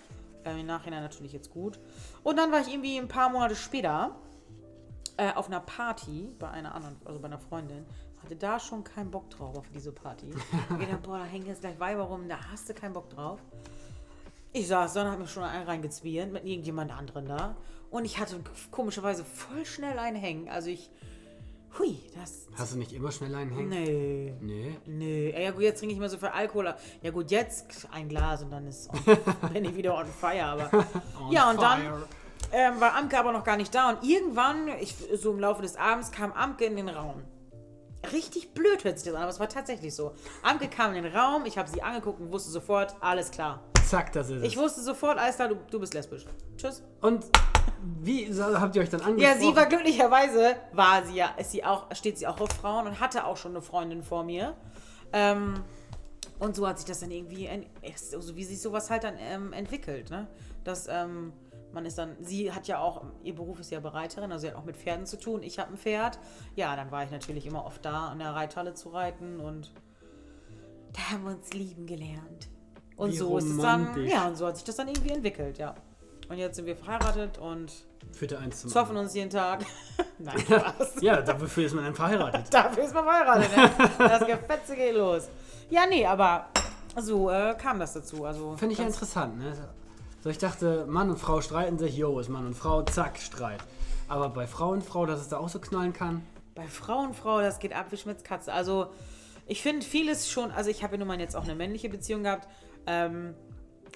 Äh, 0.44 0.60
Im 0.60 0.66
Nachhinein 0.66 1.02
natürlich 1.02 1.32
jetzt 1.32 1.50
gut. 1.50 1.78
Und 2.22 2.38
dann 2.38 2.52
war 2.52 2.60
ich 2.60 2.68
irgendwie 2.68 2.98
ein 2.98 3.08
paar 3.08 3.28
Monate 3.28 3.56
später 3.56 4.16
äh, 5.16 5.32
auf 5.32 5.46
einer 5.46 5.60
Party 5.60 6.28
bei 6.38 6.50
einer 6.50 6.74
anderen, 6.74 6.96
also 7.04 7.18
bei 7.20 7.26
einer 7.26 7.38
Freundin. 7.38 7.84
Hatte 8.22 8.36
da 8.36 8.58
schon 8.58 8.82
keinen 8.84 9.10
Bock 9.10 9.28
drauf 9.30 9.56
auf 9.56 9.68
diese 9.74 9.92
Party. 9.92 10.30
Ich 10.70 10.78
gedacht, 10.78 11.02
boah, 11.02 11.18
da 11.18 11.24
hängen 11.24 11.46
jetzt 11.46 11.60
gleich 11.60 11.78
Weiber 11.78 12.04
rum, 12.04 12.28
da 12.28 12.38
hast 12.50 12.68
du 12.68 12.74
keinen 12.74 12.94
Bock 12.94 13.10
drauf. 13.10 13.38
Ich 14.52 14.68
saß 14.68 14.94
dann, 14.94 15.10
hab 15.10 15.18
mir 15.18 15.26
schon 15.26 15.42
einen 15.42 15.66
reingezwirnt 15.66 16.32
mit 16.32 16.44
irgendjemand 16.44 16.92
anderen 16.92 17.26
da. 17.26 17.56
Und 17.90 18.04
ich 18.04 18.18
hatte 18.18 18.40
komischerweise 18.70 19.24
voll 19.24 19.64
schnell 19.66 19.98
einen 19.98 20.16
hängen. 20.16 20.48
Also 20.48 20.70
ich, 20.70 20.90
hui, 21.78 21.98
das, 22.14 22.46
Hast 22.56 22.72
du 22.72 22.78
nicht 22.78 22.92
immer 22.92 23.12
schnell 23.12 23.34
einen 23.34 23.50
hängen? 23.50 23.68
nee. 23.68 24.34
Nee. 24.40 24.78
Nee, 24.86 25.42
ja 25.44 25.50
gut, 25.50 25.62
jetzt 25.62 25.80
trinke 25.80 25.94
ich 25.94 26.00
mal 26.00 26.08
so 26.08 26.18
viel 26.18 26.28
Alkohol. 26.28 26.74
Ja 27.02 27.10
gut, 27.10 27.30
jetzt 27.30 27.88
ein 27.92 28.08
Glas 28.08 28.42
und 28.42 28.50
dann 28.50 28.66
ist 28.66 28.90
bin 29.52 29.64
ich 29.64 29.76
wieder 29.76 29.96
on 29.96 30.06
fire. 30.06 30.44
Aber 30.44 30.86
ja 31.30 31.50
und 31.50 31.60
dann 31.60 31.82
fire. 31.82 32.08
Ähm, 32.52 32.80
war 32.80 32.94
Amke 32.94 33.18
aber 33.18 33.32
noch 33.32 33.44
gar 33.44 33.56
nicht 33.56 33.74
da 33.74 33.90
und 33.90 34.04
irgendwann, 34.04 34.68
ich, 34.80 34.94
so 35.14 35.32
im 35.32 35.40
Laufe 35.40 35.62
des 35.62 35.76
Abends, 35.76 36.10
kam 36.10 36.32
Amke 36.32 36.64
in 36.64 36.76
den 36.76 36.88
Raum. 36.88 37.22
Richtig 38.12 38.52
blöd 38.52 38.84
hört 38.84 38.98
sich 38.98 39.06
das 39.06 39.14
an, 39.14 39.22
aber 39.22 39.30
es 39.30 39.40
war 39.40 39.48
tatsächlich 39.48 39.94
so. 39.94 40.12
Amke 40.42 40.68
kam 40.68 40.94
in 40.94 41.02
den 41.02 41.16
Raum, 41.16 41.46
ich 41.46 41.56
habe 41.56 41.68
sie 41.70 41.82
angeguckt 41.82 42.20
und 42.20 42.30
wusste 42.30 42.50
sofort, 42.50 42.94
alles 43.00 43.30
klar. 43.30 43.62
Zack, 43.86 44.12
das 44.12 44.30
ist 44.30 44.42
es. 44.42 44.44
Ich 44.44 44.56
wusste 44.56 44.82
sofort, 44.82 45.18
alles 45.18 45.36
klar, 45.36 45.48
du, 45.48 45.56
du 45.70 45.78
bist 45.78 45.94
lesbisch. 45.94 46.26
Tschüss. 46.56 46.82
Und 47.00 47.24
wie 48.02 48.32
so, 48.32 48.44
habt 48.44 48.76
ihr 48.76 48.82
euch 48.82 48.90
dann 48.90 49.00
angesprochen? 49.00 49.40
Ja, 49.40 49.46
sie 49.46 49.56
war 49.56 49.66
glücklicherweise, 49.66 50.56
war 50.72 51.04
sie 51.04 51.16
ja, 51.16 51.34
ist 51.36 51.50
sie 51.50 51.64
auch, 51.64 51.94
steht 51.94 52.18
sie 52.18 52.26
auch 52.26 52.40
auf 52.40 52.50
Frauen 52.50 52.86
und 52.86 53.00
hatte 53.00 53.26
auch 53.26 53.36
schon 53.36 53.52
eine 53.52 53.62
Freundin 53.62 54.02
vor 54.02 54.24
mir. 54.24 54.54
Ähm, 55.12 55.62
und 56.38 56.56
so 56.56 56.66
hat 56.66 56.78
sich 56.78 56.86
das 56.86 57.00
dann 57.00 57.10
irgendwie, 57.10 57.48
so 57.96 58.36
wie 58.36 58.44
sich 58.44 58.60
sowas 58.60 58.90
halt 58.90 59.04
dann 59.04 59.14
ähm, 59.18 59.52
entwickelt, 59.52 60.10
ne? 60.10 60.26
Dass 60.64 60.88
ähm, 60.88 61.32
man 61.74 61.84
ist 61.84 61.98
dann, 61.98 62.16
sie 62.20 62.52
hat 62.52 62.68
ja 62.68 62.78
auch, 62.78 63.04
ihr 63.22 63.34
Beruf 63.34 63.60
ist 63.60 63.70
ja 63.70 63.80
Bereiterin, 63.80 64.32
also 64.32 64.42
sie 64.42 64.48
hat 64.48 64.56
auch 64.56 64.64
mit 64.64 64.76
Pferden 64.76 65.06
zu 65.06 65.18
tun. 65.18 65.42
Ich 65.42 65.58
habe 65.58 65.72
ein 65.72 65.76
Pferd. 65.76 66.18
Ja, 66.54 66.74
dann 66.76 66.90
war 66.90 67.04
ich 67.04 67.10
natürlich 67.10 67.46
immer 67.46 67.66
oft 67.66 67.84
da, 67.84 68.12
in 68.12 68.20
der 68.20 68.34
Reithalle 68.34 68.74
zu 68.74 68.90
reiten 68.90 69.40
und 69.40 69.72
da 70.92 71.10
haben 71.10 71.24
wir 71.24 71.32
uns 71.32 71.52
lieben 71.52 71.86
gelernt. 71.86 72.48
Und 72.96 73.10
Wie 73.10 73.16
so 73.16 73.36
ist 73.36 73.44
es 73.44 73.58
dann, 73.58 73.80
romantisch. 73.88 74.12
ja, 74.12 74.28
und 74.28 74.36
so 74.36 74.46
hat 74.46 74.56
sich 74.56 74.64
das 74.64 74.76
dann 74.76 74.88
irgendwie 74.88 75.10
entwickelt, 75.10 75.58
ja. 75.58 75.74
Und 76.28 76.38
jetzt 76.38 76.56
sind 76.56 76.66
wir 76.66 76.76
verheiratet 76.76 77.36
und 77.38 77.72
Führte 78.12 78.38
eins 78.38 78.60
zum 78.60 78.70
zoffen 78.70 78.96
uns 78.96 79.14
jeden 79.14 79.30
Tag. 79.30 79.66
Nein, 80.18 80.38
Spaß. 80.38 81.02
Ja, 81.02 81.20
dafür 81.20 81.66
ist 81.66 81.74
man 81.74 81.84
dann 81.84 81.94
verheiratet. 81.94 82.46
Dafür 82.52 82.84
ist 82.84 82.94
man 82.94 83.04
verheiratet. 83.04 83.56
Ne? 83.56 83.70
Das 83.98 84.26
Gefetze 84.26 84.76
geht 84.76 84.94
los. 84.94 85.28
Ja, 85.68 85.82
nee, 85.86 86.06
aber 86.06 86.46
so 87.00 87.30
äh, 87.30 87.54
kam 87.58 87.80
das 87.80 87.94
dazu. 87.94 88.24
Also 88.24 88.56
Finde 88.56 88.74
ich 88.74 88.78
ja 88.78 88.86
interessant, 88.86 89.38
ne? 89.38 89.52
So, 90.24 90.30
ich 90.30 90.38
dachte, 90.38 90.86
Mann 90.86 91.10
und 91.10 91.18
Frau 91.18 91.42
streiten 91.42 91.78
sich, 91.78 91.98
jo, 91.98 92.18
ist 92.18 92.30
Mann 92.30 92.46
und 92.46 92.54
Frau, 92.54 92.82
zack, 92.82 93.18
Streit. 93.18 93.60
Aber 94.08 94.30
bei 94.30 94.46
Frau 94.46 94.70
und 94.70 94.82
Frau, 94.82 95.04
dass 95.04 95.20
es 95.20 95.28
da 95.28 95.36
auch 95.36 95.50
so 95.50 95.58
knallen 95.58 95.92
kann, 95.92 96.22
Bei 96.54 96.66
Frau 96.66 97.00
und 97.00 97.14
Frau, 97.14 97.42
das 97.42 97.58
geht 97.58 97.74
ab 97.74 97.88
wie 97.90 97.98
Schmitz 97.98 98.24
Katze. 98.24 98.50
Also 98.50 98.86
ich 99.46 99.60
finde 99.60 99.84
vieles 99.84 100.30
schon, 100.30 100.50
also 100.50 100.70
ich 100.70 100.82
habe 100.82 100.94
ja 100.94 101.00
nun 101.00 101.08
mal 101.08 101.20
jetzt 101.20 101.36
auch 101.36 101.44
eine 101.44 101.54
männliche 101.54 101.90
Beziehung 101.90 102.22
gehabt. 102.22 102.48
Ähm, 102.86 103.34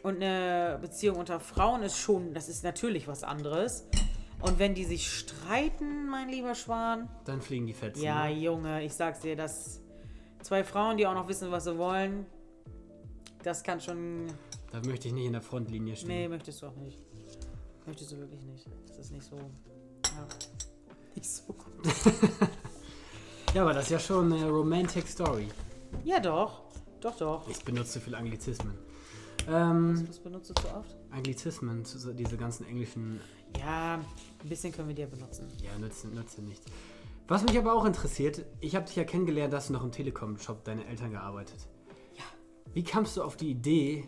und 0.03 0.17
eine 0.17 0.77
Beziehung 0.83 1.17
unter 1.17 1.41
Frauen 1.41 1.83
ist 1.83 1.97
schon, 1.97 2.35
das 2.35 2.51
ist 2.51 2.63
natürlich 2.63 3.09
was 3.09 3.25
anderes. 3.25 3.87
Und 4.43 4.59
wenn 4.59 4.75
die 4.75 4.85
sich 4.85 5.11
streiten, 5.11 6.11
mein 6.11 6.29
lieber 6.29 6.55
Schwan, 6.55 7.09
dann 7.25 7.41
fliegen 7.41 7.67
die 7.67 7.73
Fetzen. 7.73 8.03
ja, 8.03 8.25
ne? 8.27 8.33
Junge, 8.33 8.85
ich 8.85 8.93
sag's 8.93 9.21
dir, 9.21 9.35
dass 9.35 9.81
zwei 10.43 10.63
Frauen, 10.63 10.99
die 10.99 11.07
auch 11.07 11.15
noch 11.15 11.27
wissen, 11.27 11.51
was 11.51 11.65
sie 11.65 11.79
wollen, 11.79 12.27
das 13.43 13.63
kann 13.63 13.81
schon 13.81 14.27
Da 14.71 14.81
möchte 14.87 15.09
ich 15.09 15.15
nicht 15.15 15.27
in 15.27 15.33
der 15.33 15.43
Frontlinie 15.43 15.97
stehen. 15.97 16.09
Nee, 16.09 16.29
möchtest 16.29 16.63
du 16.63 16.67
auch 16.67 16.77
nicht. 16.77 16.99
Möchtest 17.87 18.13
du 18.13 18.19
wirklich 18.19 18.43
nicht. 18.45 18.67
Das 18.89 18.99
ist 18.99 19.13
nicht 19.13 19.25
so. 19.25 19.37
Ja. 19.37 20.27
Nicht 21.15 21.29
so 21.31 21.53
gut. 21.53 21.67
Ja, 23.55 23.63
aber 23.63 23.73
das 23.73 23.85
ist 23.85 23.91
ja 23.91 23.99
schon 23.99 24.31
eine 24.33 24.49
Romantic 24.49 25.09
Story. 25.09 25.49
Ja, 26.05 26.21
doch. 26.21 26.61
Doch, 27.01 27.17
doch. 27.17 27.49
Ich 27.49 27.65
benutze 27.65 27.93
zu 27.93 28.01
viel 28.01 28.15
Anglizismen. 28.15 28.75
Ähm, 29.49 30.07
Was 30.07 30.19
benutzt 30.19 30.51
du 30.51 30.55
zu 30.55 30.69
oft? 30.75 30.95
Anglizismen, 31.11 31.83
zu- 31.85 31.99
so 31.99 32.13
diese 32.13 32.37
ganzen 32.37 32.67
englischen, 32.67 33.21
Ja, 33.59 33.95
ein 33.95 34.49
bisschen 34.49 34.71
können 34.73 34.89
wir 34.89 34.95
dir 34.95 35.07
benutzen. 35.07 35.49
ja, 35.63 35.77
nützen, 35.79 36.13
nützen 36.15 36.45
nichts. 36.47 36.67
Was 37.27 37.43
mich 37.43 37.57
aber 37.59 37.73
auch 37.73 37.87
interessiert, 37.87 38.45
ich 38.61 38.77
habe 38.77 38.85
dich 38.85 38.97
ja 38.97 39.05
kennengelernt, 39.05 39.53
dass 39.55 39.69
du 39.69 39.73
noch 39.73 39.83
im 39.83 39.93
Telekom-Shop 39.93 40.63
deine 40.65 40.87
Eltern 40.87 41.11
gearbeitet. 41.13 41.67
Ja. 42.19 42.25
Wie 42.75 42.85
kamst 42.85 43.17
du 43.17 43.23
auf 43.23 43.37
die 43.39 43.51
Idee, 43.51 44.07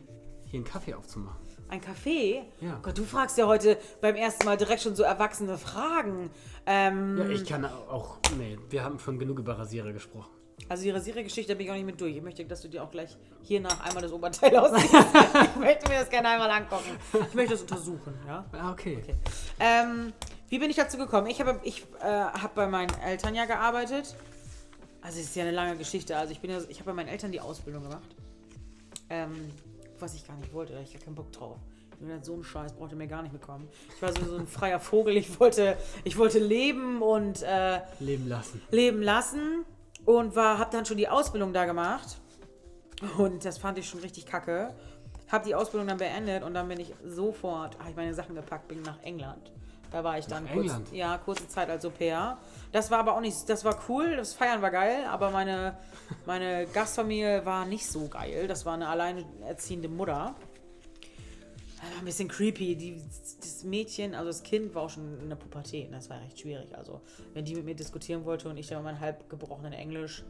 hier 0.50 0.58
einen 0.58 0.64
Kaffee 0.64 0.94
aufzumachen? 0.94 1.38
Ein 1.68 1.80
Kaffee? 1.80 2.42
Ja. 2.60 2.80
Gott, 2.82 2.98
du 2.98 3.04
fragst 3.04 3.38
ja 3.38 3.46
heute 3.46 3.78
beim 4.00 4.16
ersten 4.16 4.44
Mal 4.44 4.56
direkt 4.56 4.82
schon 4.82 4.96
so 4.96 5.04
erwachsene 5.04 5.56
Fragen. 5.56 6.30
Ähm, 6.66 7.16
Ja, 7.18 7.28
ich 7.28 7.44
kann 7.46 7.64
auch. 7.64 8.18
Nee, 8.36 8.58
wir 8.68 8.82
haben 8.82 8.98
schon 8.98 9.18
genug 9.18 9.38
über 9.38 9.56
Rasierer 9.58 9.92
gesprochen. 9.92 10.30
Also 10.68 10.82
die 10.82 10.90
Rasierergeschichte 10.90 11.54
bin 11.56 11.66
ich 11.66 11.70
auch 11.70 11.76
nicht 11.76 11.86
mit 11.86 12.00
durch. 12.00 12.16
Ich 12.16 12.22
möchte, 12.22 12.44
dass 12.44 12.60
du 12.60 12.68
dir 12.68 12.82
auch 12.82 12.90
gleich 12.90 13.16
hier 13.42 13.60
nach 13.60 13.80
einmal 13.84 14.02
das 14.02 14.12
Oberteil 14.12 14.54
ausziehst. 14.56 14.92
ich 14.92 15.56
möchte 15.60 15.88
mir 15.88 16.00
das 16.00 16.10
gerne 16.10 16.28
einmal 16.28 16.50
angucken. 16.50 16.90
Ich 17.28 17.34
möchte 17.34 17.52
das 17.52 17.62
untersuchen, 17.62 18.14
ja. 18.26 18.44
Ah, 18.52 18.72
okay. 18.72 18.98
Okay. 19.02 19.14
Ähm, 19.60 20.12
wie 20.48 20.58
bin 20.58 20.70
ich 20.70 20.76
dazu 20.76 20.98
gekommen? 20.98 21.28
Ich 21.28 21.40
habe 21.40 21.58
ich, 21.62 21.86
äh, 22.02 22.04
hab 22.06 22.54
bei 22.56 22.66
meinen 22.66 22.92
Eltern 23.00 23.34
ja 23.34 23.46
gearbeitet. 23.46 24.14
Also 25.02 25.18
es 25.20 25.26
ist 25.26 25.36
ja 25.36 25.44
eine 25.44 25.52
lange 25.52 25.76
Geschichte. 25.76 26.16
Also 26.16 26.32
ich 26.32 26.40
bin 26.40 26.50
ja, 26.50 26.58
ich 26.68 26.78
habe 26.80 26.90
bei 26.90 26.94
meinen 26.94 27.08
Eltern 27.08 27.32
die 27.32 27.40
Ausbildung 27.40 27.84
gemacht. 27.84 28.14
Ähm, 29.08 29.50
was 30.00 30.14
ich 30.14 30.26
gar 30.26 30.36
nicht 30.36 30.52
wollte, 30.52 30.72
da 30.72 30.78
hatte 30.78 30.88
ich 30.88 30.94
gar 30.94 31.04
keinen 31.04 31.14
Bock 31.14 31.32
drauf. 31.32 31.58
Ich 31.92 32.06
bin 32.06 32.22
so 32.22 32.34
ein 32.34 32.42
Scheiß, 32.42 32.72
brauchte 32.72 32.96
mir 32.96 33.06
gar 33.06 33.22
nicht 33.22 33.32
mitkommen. 33.32 33.68
Ich 33.94 34.00
war 34.00 34.12
so, 34.12 34.36
ein 34.36 34.46
freier 34.46 34.80
Vogel. 34.80 35.16
Ich 35.16 35.38
wollte, 35.38 35.76
ich 36.04 36.16
wollte 36.16 36.38
leben 36.38 37.02
und 37.02 37.42
äh, 37.42 37.80
Leben 37.98 38.26
lassen. 38.26 38.62
leben 38.70 39.02
lassen 39.02 39.64
und 40.06 40.34
war, 40.34 40.58
habe 40.58 40.70
dann 40.72 40.86
schon 40.86 40.96
die 40.96 41.08
Ausbildung 41.08 41.52
da 41.52 41.66
gemacht. 41.66 42.18
Und 43.18 43.44
das 43.44 43.58
fand 43.58 43.78
ich 43.78 43.88
schon 43.88 44.00
richtig 44.00 44.26
kacke. 44.26 44.74
Habe 45.28 45.44
die 45.44 45.54
Ausbildung 45.54 45.88
dann 45.88 45.98
beendet 45.98 46.42
und 46.42 46.54
dann 46.54 46.68
bin 46.68 46.80
ich 46.80 46.94
sofort, 47.04 47.78
habe 47.78 47.90
ich 47.90 47.96
meine 47.96 48.14
Sachen 48.14 48.34
gepackt, 48.34 48.68
bin 48.68 48.82
nach 48.82 49.00
England. 49.02 49.52
Da 49.90 50.04
war 50.04 50.18
ich 50.18 50.26
dann 50.26 50.44
Nach 50.44 50.52
kurz, 50.52 50.66
England? 50.66 50.92
ja, 50.92 51.18
kurze 51.18 51.48
Zeit 51.48 51.68
als 51.68 51.84
Au 51.84 51.90
pair. 51.90 52.38
Das 52.72 52.90
war 52.90 52.98
aber 52.98 53.14
auch 53.16 53.20
nicht, 53.20 53.48
das 53.48 53.64
war 53.64 53.76
cool, 53.88 54.16
das 54.16 54.34
Feiern 54.34 54.62
war 54.62 54.70
geil, 54.70 55.04
aber 55.08 55.30
meine, 55.30 55.76
meine 56.26 56.66
Gastfamilie 56.72 57.44
war 57.44 57.64
nicht 57.66 57.86
so 57.86 58.06
geil. 58.08 58.46
Das 58.46 58.64
war 58.64 58.74
eine 58.74 58.88
alleinerziehende 58.88 59.88
Mutter. 59.88 60.34
Das 61.82 61.90
war 61.92 61.98
ein 62.00 62.04
bisschen 62.04 62.28
creepy. 62.28 62.76
Die, 62.76 63.02
das 63.40 63.64
Mädchen, 63.64 64.14
also 64.14 64.28
das 64.28 64.42
Kind 64.42 64.74
war 64.74 64.82
auch 64.82 64.90
schon 64.90 65.18
in 65.20 65.28
der 65.28 65.36
Pubertät. 65.36 65.86
und 65.86 65.92
Das 65.94 66.08
war 66.10 66.20
recht 66.20 66.38
schwierig. 66.38 66.76
Also, 66.76 67.00
wenn 67.34 67.44
die 67.44 67.54
mit 67.54 67.64
mir 67.64 67.74
diskutieren 67.74 68.24
wollte 68.24 68.48
und 68.48 68.58
ich 68.58 68.68
dann 68.68 68.84
mein 68.84 69.00
halb 69.00 69.28
gebrochenen 69.30 69.72
Englisch 69.72 70.22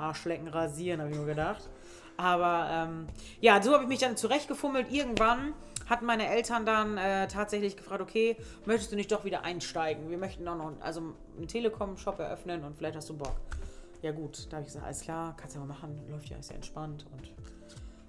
Arschlecken 0.00 0.48
rasieren, 0.48 1.00
habe 1.00 1.10
ich 1.10 1.16
nur 1.16 1.26
gedacht. 1.26 1.68
Aber 2.16 2.68
ähm, 2.70 3.06
ja, 3.40 3.62
so 3.62 3.72
habe 3.72 3.84
ich 3.84 3.88
mich 3.88 4.00
dann 4.00 4.16
zurechtgefummelt. 4.16 4.92
Irgendwann 4.92 5.54
hatten 5.88 6.04
meine 6.04 6.28
Eltern 6.28 6.66
dann 6.66 6.98
äh, 6.98 7.26
tatsächlich 7.28 7.76
gefragt, 7.76 8.00
okay, 8.00 8.36
möchtest 8.66 8.92
du 8.92 8.96
nicht 8.96 9.10
doch 9.10 9.24
wieder 9.24 9.42
einsteigen? 9.42 10.10
Wir 10.10 10.18
möchten 10.18 10.46
auch 10.46 10.56
noch 10.56 10.72
also 10.80 11.02
einen 11.36 11.48
Telekom-Shop 11.48 12.18
eröffnen 12.18 12.62
und 12.64 12.76
vielleicht 12.76 12.96
hast 12.96 13.08
du 13.08 13.16
Bock. 13.16 13.36
Ja 14.02 14.12
gut, 14.12 14.46
da 14.50 14.56
habe 14.56 14.62
ich 14.62 14.68
gesagt, 14.68 14.86
alles 14.86 15.00
klar, 15.00 15.34
kannst 15.36 15.56
ja 15.56 15.60
mal 15.60 15.66
machen, 15.66 15.98
läuft 16.10 16.28
ja, 16.28 16.38
ist 16.38 16.50
ja 16.50 16.56
entspannt 16.56 17.04
und 17.12 17.26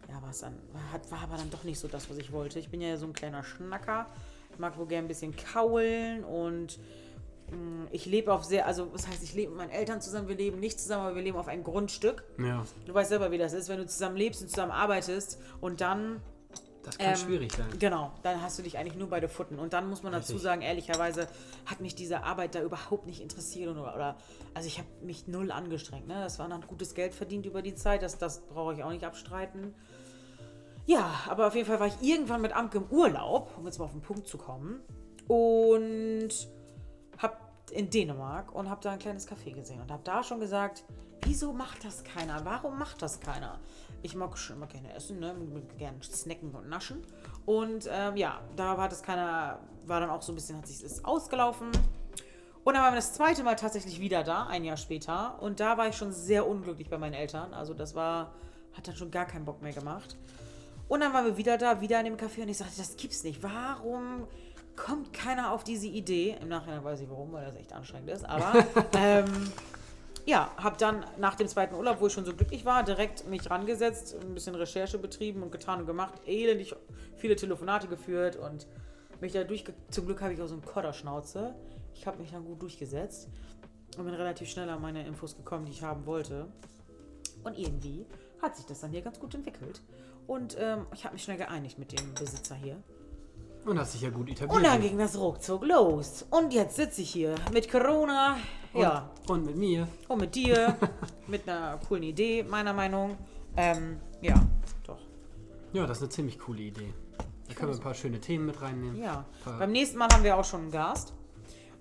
ja, 0.10 0.22
war 0.22 0.30
es 0.30 0.40
dann, 0.40 0.58
hat, 0.92 1.10
war 1.12 1.22
aber 1.24 1.38
dann 1.38 1.50
doch 1.50 1.64
nicht 1.64 1.80
so 1.80 1.88
das, 1.88 2.10
was 2.10 2.18
ich 2.18 2.32
wollte. 2.32 2.60
Ich 2.60 2.70
bin 2.70 2.82
ja 2.82 2.96
so 2.98 3.08
ein 3.08 3.14
kleiner 3.14 3.44
Schnacker, 3.44 4.06
mag 4.58 4.78
wohl 4.78 4.88
gern 4.88 5.06
ein 5.06 5.08
bisschen 5.08 5.36
kaulen 5.36 6.24
und 6.24 6.80
ich 7.92 8.06
lebe 8.06 8.34
auf 8.34 8.44
sehr, 8.46 8.66
also 8.66 8.94
was 8.94 9.08
heißt, 9.08 9.22
ich 9.24 9.34
lebe 9.34 9.50
mit 9.50 9.58
meinen 9.58 9.72
Eltern 9.72 10.02
zusammen, 10.02 10.28
wir 10.28 10.36
leben 10.36 10.60
nicht 10.60 10.80
zusammen, 10.80 11.08
aber 11.08 11.16
wir 11.16 11.24
leben 11.24 11.38
auf 11.38 11.48
ein 11.48 11.64
Grundstück. 11.64 12.24
Ja, 12.38 12.66
Du 12.86 12.94
weißt 12.94 13.10
selber, 13.10 13.32
wie 13.32 13.38
das 13.38 13.54
ist, 13.54 13.70
wenn 13.70 13.78
du 13.78 13.86
zusammen 13.86 14.16
lebst 14.16 14.42
und 14.42 14.50
zusammen 14.50 14.72
arbeitest 14.72 15.40
und 15.60 15.82
dann 15.82 16.22
das 16.84 16.98
kann 16.98 17.10
ähm, 17.10 17.16
schwierig 17.16 17.54
sein. 17.54 17.68
Genau, 17.78 18.12
dann 18.24 18.42
hast 18.42 18.58
du 18.58 18.64
dich 18.64 18.78
eigentlich 18.78 18.96
nur 18.96 19.08
bei 19.08 19.20
der 19.20 19.30
Futten. 19.30 19.60
Und 19.60 19.74
dann 19.74 19.88
muss 19.88 20.02
man 20.04 20.12
dazu 20.12 20.34
Richtig. 20.34 20.44
sagen, 20.44 20.62
ehrlicherweise 20.62 21.28
hat 21.66 21.80
mich 21.80 21.96
diese 21.96 22.24
Arbeit 22.24 22.56
da 22.56 22.62
überhaupt 22.64 23.06
nicht 23.06 23.22
interessiert. 23.22 23.70
Oder, 23.70 23.94
oder 23.94 24.18
also 24.54 24.68
ich 24.68 24.80
habe 24.80 24.88
mich 25.02 25.28
null 25.28 25.52
angestrengt. 25.52 26.08
Ne? 26.08 26.16
Das 26.16 26.40
war 26.40 26.50
dann 26.50 26.62
gutes 26.62 26.96
Geld 26.96 27.14
verdient 27.14 27.46
über 27.46 27.62
die 27.62 27.76
Zeit. 27.76 28.02
Das, 28.02 28.18
das 28.18 28.42
brauche 28.48 28.74
ich 28.74 28.84
auch 28.84 28.90
nicht 28.90 29.04
abstreiten. 29.04 29.76
Ja, 30.88 31.22
aber 31.30 31.48
auf 31.48 31.56
jeden 31.56 31.68
Fall 31.68 31.80
war 31.80 31.88
ich 31.88 32.02
irgendwann 32.02 32.42
mit 32.42 32.56
Amke 32.56 32.80
im 32.80 32.86
Urlaub, 32.86 33.52
um 33.58 33.66
jetzt 33.66 33.78
mal 33.78 33.86
auf 33.86 33.92
den 33.92 34.02
Punkt 34.02 34.28
zu 34.28 34.40
kommen. 34.40 34.82
Und 35.28 36.30
hab 37.22 37.52
in 37.72 37.90
Dänemark 37.90 38.54
und 38.54 38.70
habe 38.70 38.82
da 38.82 38.92
ein 38.92 39.00
kleines 39.00 39.28
Café 39.28 39.54
gesehen 39.54 39.82
und 39.82 39.92
habe 39.92 40.04
da 40.04 40.24
schon 40.24 40.40
gesagt, 40.40 40.84
wieso 41.24 41.54
macht 41.54 41.86
das 41.86 42.04
keiner? 42.04 42.44
Warum 42.44 42.78
macht 42.78 43.02
das 43.02 43.20
keiner? 43.20 43.60
Ich 44.02 44.16
mag 44.16 44.38
schon 44.38 44.58
immer 44.58 44.68
gerne 44.68 44.94
essen, 44.94 45.20
ne? 45.20 45.36
gerne 45.78 46.02
snacken 46.02 46.52
und 46.52 46.68
naschen. 46.68 47.04
Und 47.46 47.88
ähm, 47.92 48.18
ja, 48.18 48.42
da 48.56 48.78
war 48.78 48.90
das 48.90 49.04
keiner, 49.04 49.60
war 49.86 50.00
dann 50.00 50.10
auch 50.10 50.22
so 50.22 50.32
ein 50.32 50.36
bisschen, 50.36 50.58
hat 50.58 50.68
sich 50.68 50.82
das 50.82 51.06
ausgelaufen. 51.06 51.72
Und 52.64 52.74
dann 52.74 52.84
waren 52.84 52.94
wir 52.94 52.98
das 52.98 53.14
zweite 53.14 53.44
Mal 53.44 53.56
tatsächlich 53.56 54.00
wieder 54.00 54.24
da, 54.24 54.48
ein 54.48 54.64
Jahr 54.64 54.78
später. 54.78 55.42
Und 55.42 55.60
da 55.60 55.78
war 55.78 55.88
ich 55.88 55.96
schon 55.96 56.12
sehr 56.12 56.48
unglücklich 56.48 56.90
bei 56.90 56.98
meinen 56.98 57.14
Eltern. 57.14 57.54
Also 57.54 57.74
das 57.74 57.96
war, 57.96 58.34
hat 58.74 58.88
dann 58.88 58.96
schon 58.96 59.12
gar 59.12 59.26
keinen 59.26 59.46
Bock 59.46 59.62
mehr 59.62 59.74
gemacht. 59.74 60.18
Und 60.88 61.00
dann 61.00 61.14
waren 61.14 61.26
wir 61.26 61.38
wieder 61.38 61.58
da, 61.58 61.80
wieder 61.80 62.00
in 62.00 62.06
dem 62.06 62.18
Café 62.18 62.42
und 62.42 62.50
ich 62.50 62.58
sagte, 62.58 62.74
das 62.78 62.98
gibt's 62.98 63.24
nicht. 63.24 63.42
Warum 63.42 64.28
kommt 64.76 65.14
keiner 65.14 65.52
auf 65.52 65.64
diese 65.64 65.88
Idee? 65.88 66.38
Im 66.42 66.50
Nachhinein 66.50 66.84
weiß 66.84 67.02
ich 67.02 67.10
warum, 67.10 67.32
weil 67.34 67.46
das 67.46 67.56
echt 67.56 67.74
anstrengend 67.74 68.10
ist. 68.10 68.26
Aber 68.26 68.66
ähm, 68.98 69.52
ja, 70.26 70.52
habe 70.58 70.78
dann 70.78 71.06
nach 71.18 71.36
dem 71.36 71.48
zweiten 71.48 71.76
Urlaub, 71.76 72.00
wo 72.00 72.08
ich 72.08 72.14
schon 72.14 72.26
so 72.26 72.34
glücklich 72.34 72.66
war, 72.66 72.84
direkt 72.84 73.28
mich 73.28 73.50
rangesetzt, 73.50 74.16
ein 74.22 74.34
bisschen 74.34 74.56
Recherche 74.56 74.98
betrieben 74.98 75.44
und 75.44 75.52
getan 75.52 75.80
und 75.80 75.88
gemacht, 75.88 76.14
elendig 76.26 76.76
viele 77.16 77.36
Telefonate 77.36 77.88
geführt 77.88 78.36
und 78.36 78.68
mich 79.20 79.34
da 79.34 79.44
durch. 79.44 79.64
Zum 79.90 80.06
Glück 80.06 80.22
habe 80.22 80.34
ich 80.34 80.42
auch 80.42 80.48
so 80.48 80.54
eine 80.54 80.64
Kodderschnauze. 80.64 81.56
Ich 81.96 82.06
habe 82.08 82.18
mich 82.20 82.32
dann 82.32 82.46
gut 82.46 82.62
durchgesetzt 82.62 83.30
und 83.98 84.06
bin 84.06 84.14
relativ 84.14 84.50
schnell 84.50 84.70
an 84.70 84.82
meine 84.82 85.06
Infos 85.06 85.36
gekommen, 85.36 85.66
die 85.66 85.72
ich 85.72 85.84
haben 85.84 86.06
wollte. 86.06 86.48
Und 87.44 87.58
irgendwie 87.58 88.06
hat 88.42 88.56
sich 88.56 88.66
das 88.66 88.82
dann 88.82 88.92
hier 88.92 89.02
ganz 89.02 89.20
gut 89.20 89.34
entwickelt. 89.34 89.82
Und 90.28 90.56
ähm, 90.60 90.86
ich 90.94 91.04
habe 91.04 91.14
mich 91.14 91.24
schnell 91.24 91.38
geeinigt 91.38 91.78
mit 91.78 91.92
dem 91.92 92.14
Besitzer 92.14 92.56
hier. 92.56 92.78
Und 93.66 93.78
hast 93.78 93.94
dich 93.94 94.02
ja 94.02 94.10
gut 94.10 94.30
etabliert. 94.30 94.56
Und 94.56 94.64
dann 94.64 94.82
ging 94.82 94.98
das 94.98 95.18
ruckzuck 95.18 95.64
los. 95.66 96.26
Und 96.32 96.54
jetzt 96.54 96.76
sitze 96.76 97.02
ich 97.02 97.12
hier 97.12 97.36
mit 97.54 97.70
Corona. 97.72 98.38
und, 98.74 98.82
ja, 98.82 99.10
Und 99.28 99.46
mit 99.46 99.56
mir. 99.56 99.88
und 100.08 100.20
mit 100.20 100.34
dir. 100.34 100.76
mit 101.28 101.48
einer 101.48 101.78
coolen 101.88 102.04
Idee, 102.04 102.44
meiner 102.44 102.74
Meinung. 102.74 103.18
Ähm, 103.56 104.00
ja, 104.22 104.36
doch. 104.86 105.00
Ja, 105.74 105.86
das 105.86 105.98
ist 105.98 106.04
eine 106.04 106.10
ziemlich 106.10 106.40
coole 106.40 106.62
Idee. 106.62 106.94
Da 107.48 107.54
können 107.54 107.72
wir 107.72 107.78
ein 107.78 107.84
paar 107.84 107.94
schöne 107.94 108.20
Themen 108.20 108.46
mit 108.46 108.62
reinnehmen. 108.62 108.98
Ja. 109.02 109.26
Beim 109.46 109.72
nächsten 109.72 109.98
Mal 109.98 110.08
haben 110.12 110.24
wir 110.24 110.38
auch 110.38 110.46
schon 110.46 110.62
einen 110.62 110.72
Gast. 110.72 111.14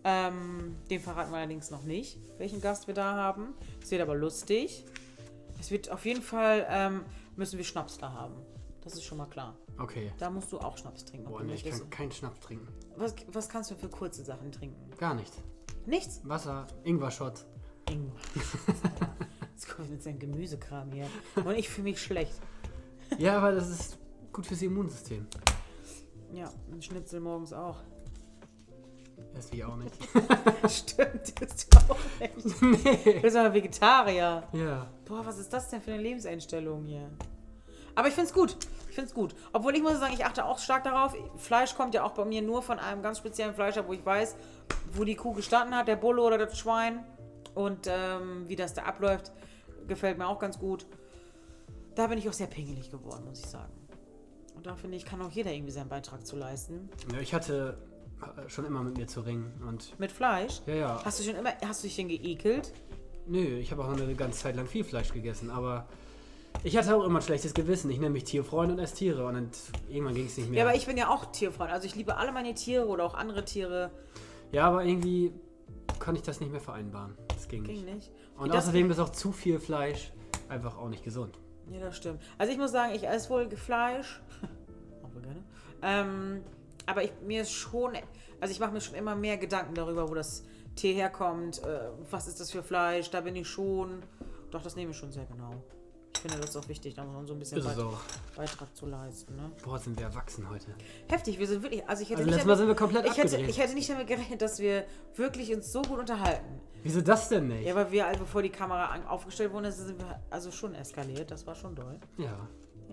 Ähm, 0.02 0.76
den 0.90 1.00
verraten 1.00 1.30
wir 1.30 1.38
allerdings 1.38 1.70
noch 1.70 1.82
nicht, 1.82 2.18
welchen 2.38 2.60
Gast 2.60 2.86
wir 2.88 2.94
da 2.94 3.14
haben. 3.14 3.54
Es 3.82 3.90
wird 3.90 4.00
aber 4.02 4.14
lustig. 4.14 4.84
Es 5.60 5.70
wird 5.70 5.90
auf 5.90 6.04
jeden 6.06 6.22
Fall, 6.22 6.66
ähm, 6.70 7.02
müssen 7.36 7.58
wir 7.58 7.64
Schnaps 7.64 7.98
da 7.98 8.12
haben. 8.12 8.34
Das 8.82 8.94
ist 8.94 9.04
schon 9.04 9.18
mal 9.18 9.26
klar. 9.26 9.56
Okay. 9.78 10.12
Da 10.18 10.30
musst 10.30 10.50
du 10.52 10.58
auch 10.58 10.76
Schnaps 10.78 11.04
trinken. 11.04 11.28
Boah, 11.28 11.42
nee, 11.42 11.54
ich 11.54 11.64
kann 11.64 11.90
keinen 11.90 12.12
Schnaps 12.12 12.40
trinken. 12.40 12.66
was, 12.96 13.14
was 13.28 13.48
kannst 13.48 13.70
du 13.70 13.74
für 13.74 13.88
kurze 13.88 14.24
Sachen 14.24 14.50
trinken? 14.52 14.90
Gar 14.98 15.14
nicht. 15.14 15.32
Nichts? 15.86 16.20
Wasser, 16.24 16.66
Ingwer-Shot. 16.84 17.44
Ingwer. 17.90 18.12
Jetzt 19.52 19.68
kommt 19.68 19.90
mit 19.90 20.02
seinem 20.02 20.18
Gemüsekram 20.18 20.90
hier. 20.92 21.06
Und 21.36 21.54
ich 21.56 21.68
fühle 21.68 21.84
mich 21.84 22.00
schlecht. 22.00 22.34
Ja, 23.18 23.38
aber 23.38 23.50
das 23.50 23.68
ist 23.68 23.98
gut 24.32 24.46
fürs 24.46 24.62
Immunsystem. 24.62 25.26
Ja, 26.32 26.48
ein 26.70 26.80
Schnitzel 26.80 27.18
morgens 27.18 27.52
auch. 27.52 27.78
Das 29.34 29.50
will 29.50 29.58
ich 29.58 29.64
auch 29.64 29.76
nicht. 29.76 29.94
Stimmt, 30.70 31.42
das 31.42 31.54
ist 31.54 31.90
auch 31.90 31.98
nicht. 32.20 32.62
nee. 32.62 33.14
Du 33.14 33.20
bist 33.20 33.36
aber 33.36 33.52
Vegetarier. 33.52 34.44
Ja. 34.52 34.86
Boah, 35.04 35.26
was 35.26 35.38
ist 35.38 35.52
das 35.52 35.68
denn 35.70 35.80
für 35.82 35.92
eine 35.92 36.02
Lebenseinstellung 36.02 36.84
hier? 36.84 37.10
Aber 37.94 38.08
ich 38.08 38.14
find's 38.14 38.32
gut. 38.32 38.56
Ich 38.88 38.94
find's 38.94 39.14
gut. 39.14 39.34
Obwohl 39.52 39.74
ich 39.76 39.82
muss 39.82 39.98
sagen, 39.98 40.14
ich 40.14 40.24
achte 40.24 40.44
auch 40.44 40.58
stark 40.58 40.84
darauf. 40.84 41.14
Fleisch 41.36 41.74
kommt 41.74 41.94
ja 41.94 42.04
auch 42.04 42.12
bei 42.12 42.24
mir 42.24 42.42
nur 42.42 42.62
von 42.62 42.78
einem 42.78 43.02
ganz 43.02 43.18
speziellen 43.18 43.54
Fleischer, 43.54 43.86
wo 43.86 43.92
ich 43.92 44.04
weiß, 44.04 44.36
wo 44.92 45.04
die 45.04 45.14
Kuh 45.16 45.32
gestanden 45.32 45.74
hat, 45.76 45.88
der 45.88 45.96
Bulle 45.96 46.22
oder 46.22 46.38
das 46.38 46.58
Schwein. 46.58 47.04
Und 47.54 47.86
ähm, 47.88 48.44
wie 48.48 48.56
das 48.56 48.74
da 48.74 48.82
abläuft, 48.82 49.32
gefällt 49.88 50.18
mir 50.18 50.26
auch 50.28 50.38
ganz 50.38 50.58
gut. 50.58 50.86
Da 51.94 52.06
bin 52.06 52.18
ich 52.18 52.28
auch 52.28 52.32
sehr 52.32 52.46
pingelig 52.46 52.90
geworden, 52.90 53.24
muss 53.26 53.40
ich 53.40 53.46
sagen. 53.46 53.72
Und 54.54 54.66
da 54.66 54.76
finde 54.76 54.96
ich, 54.96 55.04
kann 55.04 55.20
auch 55.22 55.30
jeder 55.30 55.52
irgendwie 55.52 55.72
seinen 55.72 55.88
Beitrag 55.88 56.26
zu 56.26 56.36
leisten. 56.36 56.88
ja. 57.12 57.18
Ich 57.20 57.34
hatte 57.34 57.78
äh, 58.22 58.48
schon 58.48 58.64
immer 58.66 58.82
mit 58.82 58.96
mir 58.96 59.06
zu 59.06 59.20
ringen. 59.22 59.52
Und 59.66 59.98
Mit 59.98 60.12
Fleisch. 60.12 60.60
ja, 60.66 60.74
ja. 60.74 61.00
Hast 61.04 61.18
du 61.18 61.24
schon 61.24 61.34
immer, 61.34 61.50
hast 61.64 61.82
du 61.82 61.86
dich 61.88 61.96
denn 61.96 62.08
geekelt? 62.08 62.72
Nö, 63.26 63.38
ich 63.58 63.70
habe 63.72 63.84
auch 63.84 63.88
eine 63.88 64.14
ganze 64.14 64.40
Zeit 64.40 64.56
lang 64.56 64.66
viel 64.66 64.84
Fleisch 64.84 65.12
gegessen. 65.12 65.50
Aber 65.50 65.86
ich 66.62 66.76
hatte 66.76 66.94
auch 66.94 67.04
immer 67.04 67.18
ein 67.20 67.22
schlechtes 67.22 67.54
Gewissen. 67.54 67.90
Ich 67.90 67.98
nenne 67.98 68.10
mich 68.10 68.24
Tierfreund 68.24 68.70
und 68.72 68.78
esse 68.78 68.94
Tiere. 68.96 69.24
Und 69.26 69.34
dann, 69.34 69.50
irgendwann 69.88 70.14
ging 70.14 70.26
es 70.26 70.36
nicht 70.36 70.50
mehr. 70.50 70.58
Ja, 70.60 70.66
aber 70.66 70.76
ich 70.76 70.86
bin 70.86 70.96
ja 70.96 71.08
auch 71.08 71.26
Tierfreund. 71.32 71.70
Also 71.70 71.86
ich 71.86 71.94
liebe 71.94 72.16
alle 72.16 72.32
meine 72.32 72.54
Tiere 72.54 72.86
oder 72.86 73.04
auch 73.04 73.14
andere 73.14 73.44
Tiere. 73.44 73.90
Ja, 74.52 74.66
aber 74.66 74.84
irgendwie 74.84 75.32
kann 75.98 76.16
ich 76.16 76.22
das 76.22 76.40
nicht 76.40 76.52
mehr 76.52 76.60
vereinbaren. 76.60 77.16
Das 77.28 77.48
ging, 77.48 77.64
Ging 77.64 77.84
nicht. 77.84 77.94
nicht. 77.94 78.10
Wie 78.36 78.42
Und 78.42 78.48
das- 78.54 78.64
außerdem 78.64 78.90
ist 78.90 78.98
auch 78.98 79.10
zu 79.10 79.32
viel 79.32 79.58
Fleisch 79.58 80.12
einfach 80.48 80.76
auch 80.76 80.88
nicht 80.88 81.04
gesund. 81.04 81.38
Ja, 81.70 81.80
das 81.80 81.96
stimmt. 81.96 82.20
Also 82.36 82.52
ich 82.52 82.58
muss 82.58 82.72
sagen, 82.72 82.94
ich 82.94 83.06
esse 83.06 83.30
wohl 83.30 83.48
Fleisch. 83.56 84.20
auch 85.02 85.14
wohl 85.14 85.22
gerne. 85.22 85.42
Ähm, 85.82 86.42
aber 86.86 87.04
ich, 87.04 87.12
mir 87.24 87.42
ist 87.42 87.52
schon, 87.52 87.92
also 88.40 88.52
ich 88.52 88.58
mache 88.60 88.72
mir 88.72 88.80
schon 88.80 88.96
immer 88.96 89.14
mehr 89.14 89.38
Gedanken 89.38 89.74
darüber, 89.74 90.08
wo 90.10 90.14
das 90.14 90.44
Tee 90.74 90.92
herkommt, 90.94 91.62
äh, 91.62 91.90
was 92.10 92.26
ist 92.26 92.40
das 92.40 92.50
für 92.50 92.62
Fleisch, 92.62 93.10
da 93.10 93.20
bin 93.20 93.36
ich 93.36 93.48
schon. 93.48 94.02
Doch, 94.50 94.62
das 94.62 94.74
nehme 94.74 94.90
ich 94.90 94.96
schon 94.96 95.12
sehr 95.12 95.26
genau. 95.26 95.52
Ich 96.22 96.30
finde 96.30 96.46
das 96.46 96.54
auch 96.54 96.68
wichtig, 96.68 96.94
da 96.94 97.02
muss 97.02 97.14
man 97.14 97.26
so 97.26 97.32
ein 97.32 97.38
bisschen 97.38 97.64
Beit-. 97.64 97.78
Beitrag 98.36 98.76
zu 98.76 98.84
leisten. 98.84 99.36
Ne? 99.36 99.50
Boah, 99.64 99.78
sind 99.78 99.98
wir 99.98 100.04
erwachsen 100.04 100.50
heute. 100.50 100.66
Heftig, 101.08 101.38
wir 101.38 101.46
sind 101.46 101.62
wirklich. 101.62 101.88
Also 101.88 102.02
ich 102.02 102.10
hätte, 102.10 102.18
Also 102.18 102.26
nicht, 102.26 102.34
letztes 102.34 102.46
Mal 102.46 102.56
sind 102.58 102.68
wir 102.68 102.74
komplett 102.74 103.06
ich, 103.06 103.16
hätte, 103.16 103.38
ich 103.38 103.58
hätte 103.58 103.72
nicht 103.72 103.88
damit 103.88 104.06
gerechnet, 104.06 104.42
dass 104.42 104.58
wir 104.58 104.84
wirklich 105.16 105.54
uns 105.54 105.72
so 105.72 105.80
gut 105.80 105.98
unterhalten. 105.98 106.60
Wieso 106.82 107.00
das 107.00 107.30
denn 107.30 107.48
nicht? 107.48 107.64
Ja, 107.64 107.72
aber 107.72 107.90
wir, 107.90 108.06
also 108.06 108.20
bevor 108.20 108.42
die 108.42 108.50
Kamera 108.50 108.94
aufgestellt 109.08 109.50
wurde, 109.54 109.72
sind 109.72 109.98
wir 109.98 110.20
also 110.28 110.50
schon 110.52 110.74
eskaliert. 110.74 111.30
Das 111.30 111.46
war 111.46 111.54
schon 111.54 111.74
doll. 111.74 111.98
Ja. 112.18 112.36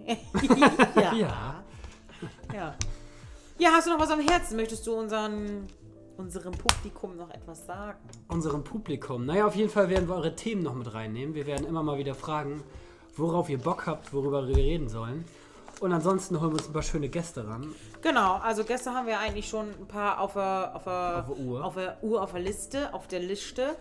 ja. 0.96 1.14
Ja. 1.14 1.64
ja. 2.54 2.76
Ja, 3.58 3.70
hast 3.74 3.88
du 3.88 3.92
noch 3.92 4.00
was 4.00 4.10
am 4.10 4.22
Herzen? 4.22 4.56
Möchtest 4.56 4.88
du 4.88 4.94
unseren, 4.94 5.68
unserem 6.16 6.54
Publikum 6.54 7.18
noch 7.18 7.30
etwas 7.32 7.66
sagen? 7.66 8.00
Unserem 8.30 8.64
Publikum. 8.64 9.26
Naja, 9.26 9.48
auf 9.48 9.56
jeden 9.58 9.70
Fall 9.70 9.90
werden 9.90 10.08
wir 10.08 10.16
eure 10.16 10.34
Themen 10.34 10.64
noch 10.64 10.76
mit 10.76 10.94
reinnehmen. 10.94 11.36
Wir 11.36 11.46
werden 11.46 11.68
immer 11.68 11.84
mal 11.84 11.98
wieder 11.98 12.16
fragen, 12.16 12.64
worauf 13.18 13.50
ihr 13.50 13.58
Bock 13.60 13.86
habt, 13.88 14.14
worüber 14.14 14.48
wir 14.48 14.56
reden 14.58 14.90
sollen. 14.90 15.26
Und 15.80 15.92
ansonsten 15.94 16.40
holen 16.42 16.52
wir 16.54 16.58
uns 16.58 16.68
ein 16.68 16.74
paar 16.74 16.82
schöne 16.82 17.08
Gäste 17.08 17.48
ran. 17.48 17.68
Genau, 18.02 18.38
also 18.38 18.64
gestern 18.64 18.96
haben 18.96 19.06
wir 19.06 19.20
eigentlich 19.20 19.48
schon 19.48 19.68
ein 19.80 19.88
paar 19.88 20.20
auf 20.20 20.34
der, 20.34 20.72
auf 20.76 20.84
der, 20.86 21.20
Auf 21.20 21.26
der 21.36 21.46
Uhr. 21.46 21.64
auf 21.66 21.74
der 21.76 21.98
Uhr, 22.02 22.22
auf 22.24 22.32
der 22.32 22.42
Liste, 22.42 22.94
auf 22.96 23.08
der 23.08 23.20
Liste. 23.20 23.76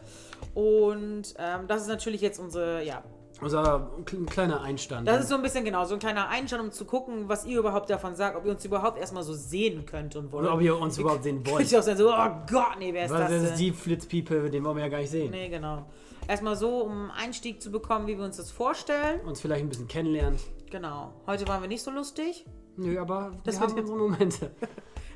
Und 0.55 1.35
ähm, 1.39 1.67
das 1.69 1.83
ist 1.83 1.89
natürlich 1.89 2.21
jetzt 2.21 2.39
unsere, 2.39 2.85
ja, 2.85 3.03
Unser 3.41 3.89
kle- 4.05 4.27
kleiner 4.27 4.61
Einstand. 4.61 5.09
das 5.09 5.23
ist 5.23 5.29
so 5.31 5.37
ein 5.37 5.43
bisschen 5.43 5.65
genau, 5.65 5.85
so 5.87 5.95
ein 5.95 6.01
kleiner 6.01 6.29
Einstand, 6.29 6.63
um 6.63 6.71
zu 6.71 6.85
gucken, 6.85 7.29
was 7.29 7.47
ihr 7.47 7.59
überhaupt 7.59 7.89
davon 7.91 8.15
sagt, 8.15 8.37
ob 8.37 8.45
ihr 8.45 8.53
uns 8.53 8.65
überhaupt 8.65 8.99
erstmal 8.99 9.23
so 9.23 9.33
sehen 9.33 9.87
könnt 9.87 10.17
und 10.17 10.33
wollt. 10.33 10.45
Oder 10.45 10.55
ob 10.55 10.61
ihr 10.61 10.79
uns 10.79 10.99
überhaupt 10.99 11.23
sehen 11.25 11.47
wollt. 11.47 11.71
ihr 11.73 11.79
auch 11.79 11.83
sein, 11.83 11.97
so, 11.97 12.11
oh 12.13 12.29
Gott, 12.51 12.77
nee, 12.79 12.93
wer 12.93 13.07
ist 13.07 13.11
Weil 13.11 13.21
das 13.21 13.31
das 13.31 13.43
denn? 13.43 13.51
ist 13.53 13.59
die 13.59 13.73
Flitzpiepe, 13.73 14.51
den 14.51 14.65
wollen 14.65 14.77
wir 14.77 14.83
ja 14.85 14.91
gar 14.91 14.99
nicht 14.99 15.11
sehen. 15.11 15.31
Nee, 15.31 15.49
genau. 15.49 15.87
Erstmal 16.29 16.57
so, 16.57 16.81
um 16.81 16.93
einen 16.93 17.11
Einstieg 17.11 17.63
zu 17.63 17.71
bekommen, 17.71 18.07
wie 18.07 18.19
wir 18.19 18.25
uns 18.25 18.37
das 18.37 18.51
vorstellen. 18.51 19.21
Uns 19.21 19.41
vielleicht 19.41 19.65
ein 19.65 19.69
bisschen 19.69 19.89
kennenlernen. 19.89 20.39
Genau. 20.71 21.13
Heute 21.27 21.47
waren 21.47 21.61
wir 21.63 21.69
nicht 21.69 21.83
so 21.83 21.91
lustig. 21.91 22.45
Nö, 22.77 22.99
aber 23.01 23.33
Das 23.45 23.57
wir 23.61 23.67
haben 23.67 23.79
unsere 23.79 23.99
Momente. 23.99 24.51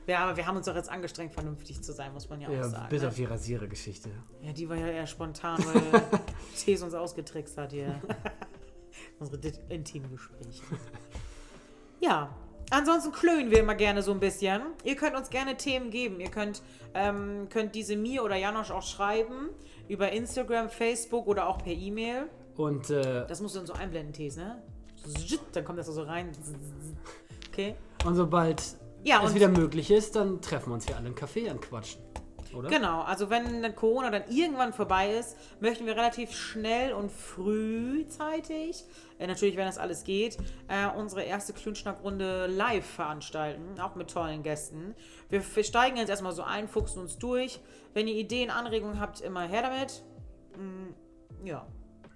Ja, 0.06 0.20
aber 0.24 0.36
wir 0.36 0.44
haben 0.44 0.56
uns 0.56 0.66
doch 0.66 0.74
jetzt 0.74 0.88
angestrengt, 0.90 1.32
vernünftig 1.34 1.82
zu 1.82 1.92
sein, 1.92 2.12
muss 2.12 2.28
man 2.28 2.40
ja 2.40 2.48
auch 2.48 2.52
Ja, 2.52 2.68
sagen. 2.68 2.88
bis 2.88 3.02
ne? 3.02 3.08
auf 3.08 3.14
die 3.14 3.26
Rasierer-Geschichte. 3.26 4.08
Ja, 4.42 4.52
die 4.52 4.68
war 4.68 4.76
ja 4.76 4.88
eher 4.88 5.06
spontan, 5.06 5.62
weil 5.64 6.02
Tees 6.56 6.82
uns 6.82 6.94
ausgetrickst 6.94 7.56
hat 7.56 7.70
hier. 7.70 8.00
Unsere 9.20 9.38
intimen 9.68 10.10
Gespräche. 10.10 10.62
Ja. 12.00 12.34
Ansonsten 12.70 13.12
klönen 13.12 13.50
wir 13.52 13.60
immer 13.60 13.74
gerne 13.76 14.02
so 14.02 14.10
ein 14.12 14.18
bisschen. 14.20 14.62
Ihr 14.84 14.96
könnt 14.96 15.14
uns 15.14 15.28
gerne 15.30 15.56
Themen 15.56 15.90
geben. 15.90 16.18
Ihr 16.18 16.30
könnt, 16.30 16.62
ähm, 16.94 17.48
könnt 17.48 17.74
diese 17.76 17.94
mir 17.94 18.24
oder 18.24 18.36
Janosch 18.36 18.70
auch 18.72 18.82
schreiben. 18.82 19.50
Über 19.90 20.12
Instagram, 20.12 20.68
Facebook 20.70 21.26
oder 21.26 21.48
auch 21.48 21.58
per 21.58 21.72
E-Mail. 21.72 22.28
Und 22.56 22.90
äh, 22.90 23.26
Das 23.26 23.40
musst 23.40 23.54
du 23.56 23.58
dann 23.58 23.66
so 23.66 23.72
einblenden, 23.72 24.12
Tees, 24.12 24.36
ne? 24.36 24.62
Dann 25.52 25.64
kommt 25.64 25.78
das 25.78 25.86
so 25.86 26.02
rein. 26.02 26.30
Okay. 27.48 27.74
und 28.04 28.14
sobald 28.14 28.62
Ja, 29.02 29.20
es 29.22 29.30
und- 29.30 29.34
wieder 29.34 29.48
möglich 29.48 29.90
ist, 29.90 30.14
dann 30.14 30.40
treffen 30.40 30.70
wir 30.70 30.74
uns 30.74 30.86
hier 30.86 30.96
alle 30.96 31.08
im 31.08 31.14
Café 31.14 31.50
an 31.50 31.60
Quatschen. 31.60 32.00
Oder? 32.54 32.68
Genau, 32.68 33.02
also 33.02 33.30
wenn 33.30 33.62
dann 33.62 33.76
Corona 33.76 34.10
dann 34.10 34.24
irgendwann 34.28 34.72
vorbei 34.72 35.14
ist, 35.14 35.36
möchten 35.60 35.86
wir 35.86 35.96
relativ 35.96 36.32
schnell 36.32 36.92
und 36.92 37.10
frühzeitig, 37.10 38.84
äh, 39.18 39.26
natürlich 39.26 39.56
wenn 39.56 39.66
das 39.66 39.78
alles 39.78 40.04
geht, 40.04 40.36
äh, 40.68 40.88
unsere 40.96 41.22
erste 41.22 41.52
Klünschnackrunde 41.52 42.46
live 42.46 42.84
veranstalten, 42.86 43.78
auch 43.80 43.94
mit 43.94 44.10
tollen 44.10 44.42
Gästen. 44.42 44.94
Wir, 45.28 45.42
wir 45.54 45.64
steigen 45.64 45.96
jetzt 45.96 46.08
erstmal 46.08 46.32
so 46.32 46.42
ein, 46.42 46.68
fuchsen 46.68 47.02
uns 47.02 47.18
durch. 47.18 47.60
Wenn 47.94 48.08
ihr 48.08 48.14
Ideen, 48.14 48.50
Anregungen 48.50 49.00
habt, 49.00 49.20
immer 49.20 49.46
her 49.48 49.62
damit. 49.62 50.02
Mm, 50.56 51.46
ja, 51.46 51.66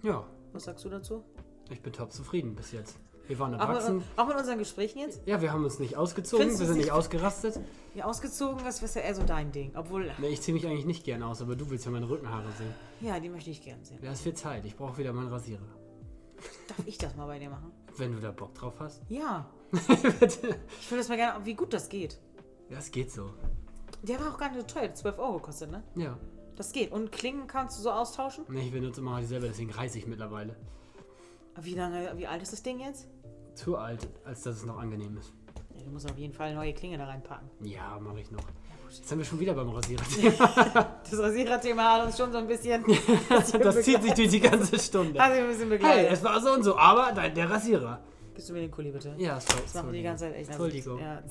Ja, 0.02 0.24
was 0.52 0.64
sagst 0.64 0.84
du 0.84 0.88
dazu? 0.88 1.24
ich 1.70 1.80
bin 1.80 1.92
top 1.92 2.12
zufrieden 2.12 2.54
bis 2.54 2.72
jetzt. 2.72 2.98
Wir 3.26 3.38
waren 3.38 3.54
Auch 3.54 3.68
erwachsen. 3.68 3.96
mit, 3.98 4.04
auch 4.16 4.26
mit 4.26 4.36
unseren 4.36 4.58
Gesprächen 4.58 4.98
jetzt? 4.98 5.22
Ja, 5.26 5.40
wir 5.40 5.52
haben 5.52 5.64
uns 5.64 5.78
nicht 5.78 5.96
ausgezogen, 5.96 6.42
Findest 6.42 6.60
wir 6.60 6.66
sind 6.66 6.76
nicht 6.76 6.90
ausgerastet. 6.92 7.58
Ja, 7.94 8.04
ausgezogen, 8.04 8.62
das 8.64 8.82
ist 8.82 8.96
ja 8.96 9.02
eher 9.02 9.14
so 9.14 9.22
dein 9.22 9.50
Ding. 9.50 9.72
Obwohl, 9.74 10.10
Nee, 10.18 10.28
ich 10.28 10.42
ziehe 10.42 10.54
mich 10.54 10.66
eigentlich 10.66 10.84
nicht 10.84 11.04
gern 11.04 11.22
aus, 11.22 11.40
aber 11.40 11.56
du 11.56 11.70
willst 11.70 11.86
ja 11.86 11.90
meine 11.90 12.08
Rückenhaare 12.08 12.50
sehen. 12.58 12.74
ja, 13.00 13.18
die 13.20 13.28
möchte 13.30 13.50
ich 13.50 13.62
gern 13.62 13.82
sehen. 13.82 13.98
Ja, 14.02 14.12
ist 14.12 14.20
viel 14.22 14.34
Zeit. 14.34 14.64
Ich 14.66 14.76
brauche 14.76 14.98
wieder 14.98 15.12
meinen 15.12 15.28
Rasierer. 15.28 15.62
Darf 16.68 16.86
ich 16.86 16.98
das 16.98 17.16
mal 17.16 17.26
bei 17.26 17.38
dir 17.38 17.48
machen? 17.48 17.72
Wenn 17.96 18.12
du 18.12 18.20
da 18.20 18.30
Bock 18.30 18.54
drauf 18.54 18.74
hast. 18.80 19.00
Ja, 19.08 19.46
Bitte. 19.70 20.56
ich 20.80 20.90
will 20.90 20.98
das 20.98 21.08
mal 21.08 21.16
gerne, 21.16 21.44
wie 21.46 21.54
gut 21.54 21.72
das 21.72 21.88
geht. 21.88 22.18
Ja, 22.68 22.78
es 22.78 22.90
geht 22.90 23.10
so. 23.10 23.30
Der 24.02 24.20
war 24.20 24.34
auch 24.34 24.38
gar 24.38 24.50
nicht 24.50 24.60
so 24.68 24.78
teuer, 24.78 24.92
12 24.92 25.18
Euro 25.18 25.34
gekostet, 25.34 25.70
ne? 25.70 25.82
Ja. 25.96 26.18
Das 26.56 26.72
geht. 26.72 26.92
Und 26.92 27.10
Klingen 27.10 27.46
kannst 27.46 27.78
du 27.78 27.82
so 27.82 27.90
austauschen? 27.90 28.44
Nee, 28.48 28.66
ich 28.66 28.72
benutze 28.72 29.00
immer 29.00 29.18
dieselbe, 29.20 29.46
deswegen 29.48 29.70
reiße 29.70 29.96
ich 29.98 30.06
mittlerweile. 30.06 30.54
Wie 31.60 31.74
lange, 31.74 32.12
wie 32.16 32.26
alt 32.26 32.42
ist 32.42 32.52
das 32.52 32.62
Ding 32.62 32.80
jetzt? 32.80 33.06
Zu 33.54 33.76
alt, 33.76 34.08
als 34.24 34.42
dass 34.42 34.56
es 34.56 34.64
noch 34.64 34.78
angenehm 34.78 35.16
ist. 35.18 35.32
Ja, 35.76 35.84
du 35.84 35.90
musst 35.90 36.10
auf 36.10 36.16
jeden 36.18 36.32
Fall 36.34 36.48
eine 36.48 36.56
neue 36.56 36.72
Klinge 36.74 36.98
da 36.98 37.06
reinpacken. 37.06 37.48
Ja, 37.60 37.98
mache 38.00 38.20
ich 38.20 38.30
noch. 38.30 38.42
Jetzt 38.90 39.08
sind 39.08 39.18
wir 39.18 39.24
schon 39.24 39.40
wieder 39.40 39.54
beim 39.54 39.70
Rasierer. 39.70 40.02
Das 41.10 41.18
Rasiererthema 41.18 41.94
hat 41.94 42.06
uns 42.06 42.16
schon 42.16 42.30
so 42.32 42.38
ein 42.38 42.46
bisschen. 42.46 42.84
Das 43.28 43.82
zieht 43.82 44.02
sich 44.02 44.12
durch 44.14 44.28
die 44.28 44.40
ganze 44.40 44.78
Stunde. 44.78 45.20
Hat 45.20 45.32
ein 45.32 45.46
bisschen 45.48 45.68
Hey, 45.68 45.78
begleitet. 45.78 46.12
es 46.12 46.22
war 46.24 46.40
so 46.40 46.52
und 46.52 46.62
so, 46.62 46.76
aber 46.76 47.12
da- 47.12 47.28
der 47.28 47.50
Rasierer. 47.50 48.00
Gibst 48.34 48.48
du 48.48 48.52
mir 48.52 48.60
den 48.60 48.70
Kuli 48.70 48.90
bitte? 48.90 49.14
Ja, 49.18 49.40
sorry. 49.40 49.62
Das 49.64 49.74
machen 49.74 49.92
wir 49.92 49.98
die 49.98 50.02
ganze 50.04 50.24
Zeit 50.24 50.34
echt. 50.34 50.48
Entschuldigung. 50.50 50.98
Ja. 51.00 51.22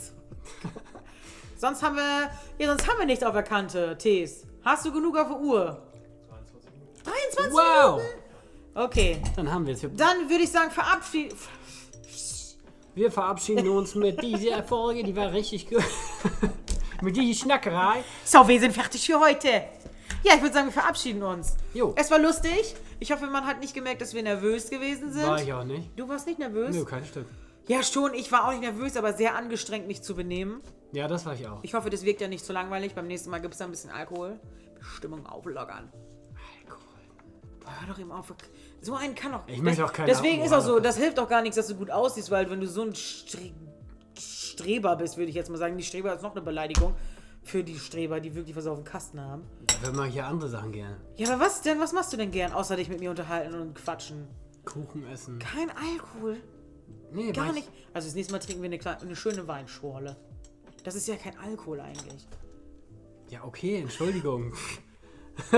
sonst 1.57 1.83
haben 1.83 1.95
wir. 1.95 2.29
Ja, 2.57 2.67
sonst 2.67 2.87
haben 2.89 2.99
wir 2.99 3.05
nichts 3.05 3.23
auf 3.23 3.33
der 3.33 3.43
Kante, 3.43 3.97
Tees. 3.97 4.45
Hast 4.63 4.85
du 4.85 4.91
genug 4.93 5.17
auf 5.17 5.27
der 5.27 5.39
Uhr? 5.39 5.81
23 7.03 7.53
Wow! 7.53 7.97
Minuten? 7.97 8.19
Okay. 8.75 9.21
Dann 9.35 9.51
haben 9.51 9.65
wir 9.67 9.73
es. 9.73 9.81
Dann 9.81 10.29
würde 10.29 10.43
ich 10.43 10.51
sagen, 10.51 10.71
verabschied. 10.71 11.35
Wir 12.95 13.11
verabschieden 13.11 13.67
uns 13.69 13.95
mit 13.95 14.21
dieser 14.21 14.63
Folge, 14.63 15.03
die 15.03 15.15
war 15.15 15.31
richtig 15.31 15.67
gut. 15.67 15.83
mit 17.01 17.15
dieser 17.15 17.43
Schnackerei. 17.43 18.03
So, 18.23 18.47
wir 18.47 18.59
sind 18.59 18.73
fertig 18.73 19.05
für 19.05 19.19
heute. 19.19 19.63
Ja, 20.23 20.35
ich 20.35 20.41
würde 20.41 20.53
sagen, 20.53 20.67
wir 20.67 20.73
verabschieden 20.73 21.23
uns. 21.23 21.57
Jo. 21.73 21.93
Es 21.97 22.09
war 22.11 22.19
lustig. 22.19 22.75
Ich 22.99 23.11
hoffe, 23.11 23.27
man 23.27 23.45
hat 23.45 23.59
nicht 23.59 23.73
gemerkt, 23.73 24.01
dass 24.01 24.13
wir 24.13 24.23
nervös 24.23 24.69
gewesen 24.69 25.11
sind. 25.11 25.27
War 25.27 25.41
ich 25.41 25.51
auch 25.51 25.65
nicht. 25.65 25.89
Du 25.97 26.07
warst 26.07 26.27
nicht 26.27 26.39
nervös? 26.39 26.73
Nö, 26.75 26.85
kein 26.85 27.03
Stück. 27.03 27.25
Ja, 27.67 27.83
schon. 27.83 28.13
Ich 28.13 28.31
war 28.31 28.47
auch 28.47 28.51
nicht 28.51 28.61
nervös, 28.61 28.95
aber 28.95 29.13
sehr 29.13 29.35
angestrengt, 29.35 29.87
mich 29.87 30.01
zu 30.01 30.15
benehmen. 30.15 30.61
Ja, 30.91 31.07
das 31.07 31.25
war 31.25 31.33
ich 31.33 31.47
auch. 31.47 31.59
Ich 31.63 31.73
hoffe, 31.73 31.89
das 31.89 32.03
wirkt 32.03 32.21
ja 32.21 32.27
nicht 32.27 32.45
so 32.45 32.53
langweilig. 32.53 32.93
Beim 32.93 33.07
nächsten 33.07 33.29
Mal 33.29 33.39
gibt 33.39 33.53
es 33.53 33.57
da 33.57 33.65
ein 33.65 33.71
bisschen 33.71 33.89
Alkohol. 33.89 34.39
Stimmung 34.79 35.25
auflockern. 35.25 35.91
Boah, 37.61 37.71
hör 37.79 37.93
doch 37.93 37.99
eben 37.99 38.11
auf. 38.11 38.33
So 38.83 38.95
einen 38.95 39.15
kann 39.15 39.31
doch. 39.31 39.43
Ich 39.47 39.61
möchte 39.61 39.85
auch 39.85 39.93
keinen 39.93 40.07
Deswegen 40.07 40.43
ist 40.43 40.51
Alkohol 40.51 40.71
auch 40.71 40.75
so, 40.75 40.79
das 40.81 40.97
hilft 40.97 41.17
auch 41.17 41.29
gar 41.29 41.41
nichts, 41.41 41.55
dass 41.55 41.67
du 41.67 41.75
gut 41.75 41.89
aussiehst, 41.89 42.29
weil 42.31 42.49
wenn 42.51 42.59
du 42.59 42.67
so 42.67 42.83
ein 42.83 42.93
Stre 42.93 43.51
Streber 44.15 44.95
bist, 44.97 45.17
würde 45.17 45.29
ich 45.29 45.35
jetzt 45.35 45.49
mal 45.49 45.57
sagen, 45.57 45.77
die 45.77 45.83
Streber 45.83 46.13
ist 46.13 46.21
noch 46.21 46.33
eine 46.33 46.41
Beleidigung 46.41 46.93
für 47.41 47.63
die 47.63 47.79
Streber, 47.79 48.19
die 48.19 48.35
wirklich 48.35 48.55
was 48.55 48.67
auf 48.67 48.77
dem 48.77 48.83
Kasten 48.83 49.19
haben. 49.19 49.43
Dafür 49.65 49.93
mache 49.93 50.09
ich 50.09 50.15
ja 50.15 50.27
andere 50.27 50.47
Sachen 50.47 50.71
gerne. 50.71 50.97
Ja, 51.15 51.33
aber 51.33 51.45
was 51.45 51.61
denn? 51.61 51.79
Was 51.79 51.91
machst 51.91 52.13
du 52.13 52.17
denn 52.17 52.29
gern, 52.29 52.51
außer 52.51 52.75
dich 52.75 52.87
mit 52.87 52.99
mir 52.99 53.09
unterhalten 53.09 53.55
und 53.55 53.73
quatschen? 53.73 54.27
Kuchen 54.63 55.07
essen. 55.07 55.39
Kein 55.39 55.69
Alkohol. 55.71 56.37
Nee, 57.11 57.31
Gar 57.31 57.53
nicht. 57.53 57.67
Also 57.93 58.07
das 58.07 58.15
nächste 58.15 58.33
Mal 58.33 58.39
trinken 58.39 58.61
wir 58.61 58.67
eine, 58.67 58.77
kleine, 58.77 59.01
eine 59.01 59.15
schöne 59.15 59.47
Weinschorle. 59.47 60.15
Das 60.83 60.95
ist 60.95 61.07
ja 61.07 61.15
kein 61.15 61.37
Alkohol 61.39 61.79
eigentlich. 61.79 62.27
Ja, 63.29 63.43
okay, 63.43 63.77
Entschuldigung. 63.77 64.53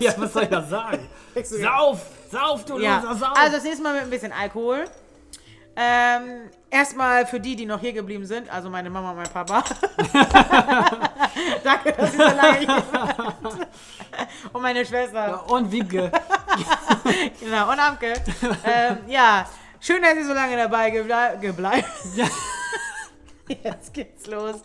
ja, 0.00 0.14
was 0.16 0.32
soll 0.32 0.42
ich 0.44 0.48
da 0.48 0.62
sagen? 0.62 1.06
Sauf! 1.44 2.19
Sauf, 2.30 2.64
du 2.64 2.78
Ja, 2.78 3.00
loser 3.00 3.14
Sauf! 3.16 3.36
also 3.36 3.56
das 3.56 3.64
nächste 3.64 3.82
Mal 3.82 3.94
mit 3.94 4.02
ein 4.04 4.10
bisschen 4.10 4.32
Alkohol. 4.32 4.84
Ähm, 5.76 6.50
erstmal 6.68 7.26
für 7.26 7.40
die, 7.40 7.56
die 7.56 7.64
noch 7.64 7.80
hier 7.80 7.92
geblieben 7.92 8.26
sind, 8.26 8.52
also 8.52 8.68
meine 8.68 8.90
Mama 8.90 9.10
und 9.10 9.16
mein 9.18 9.30
Papa. 9.32 9.62
Danke, 11.64 11.92
dass 11.92 12.12
ihr 12.12 12.18
so 12.28 12.36
lange 12.36 12.58
hier 12.58 12.82
wart. 12.92 13.36
Und 14.52 14.62
meine 14.62 14.84
Schwester. 14.84 15.48
Und 15.50 15.70
Wiebke. 15.72 16.10
Genau, 17.40 17.70
und 17.70 17.78
Amke. 17.78 18.12
ähm, 18.64 18.98
ja, 19.08 19.48
schön, 19.80 20.02
dass 20.02 20.14
ihr 20.14 20.26
so 20.26 20.32
lange 20.34 20.56
dabei 20.56 20.90
geble 20.90 21.38
gebleibt. 21.40 21.88
Ja. 22.14 22.26
Jetzt 23.64 23.94
geht's 23.94 24.26
los. 24.26 24.56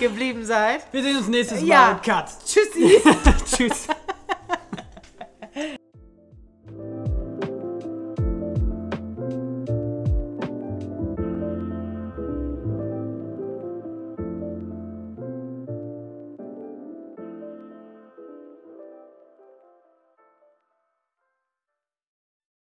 Geblieben 0.00 0.44
seid. 0.44 0.82
Wir 0.92 1.02
sehen 1.02 1.16
uns 1.18 1.28
nächstes 1.28 1.60
Mal. 1.60 1.66
Ja. 1.68 2.00
Cut. 2.04 2.26
Tschüssi. 2.44 3.00
Tschüss. 3.44 3.86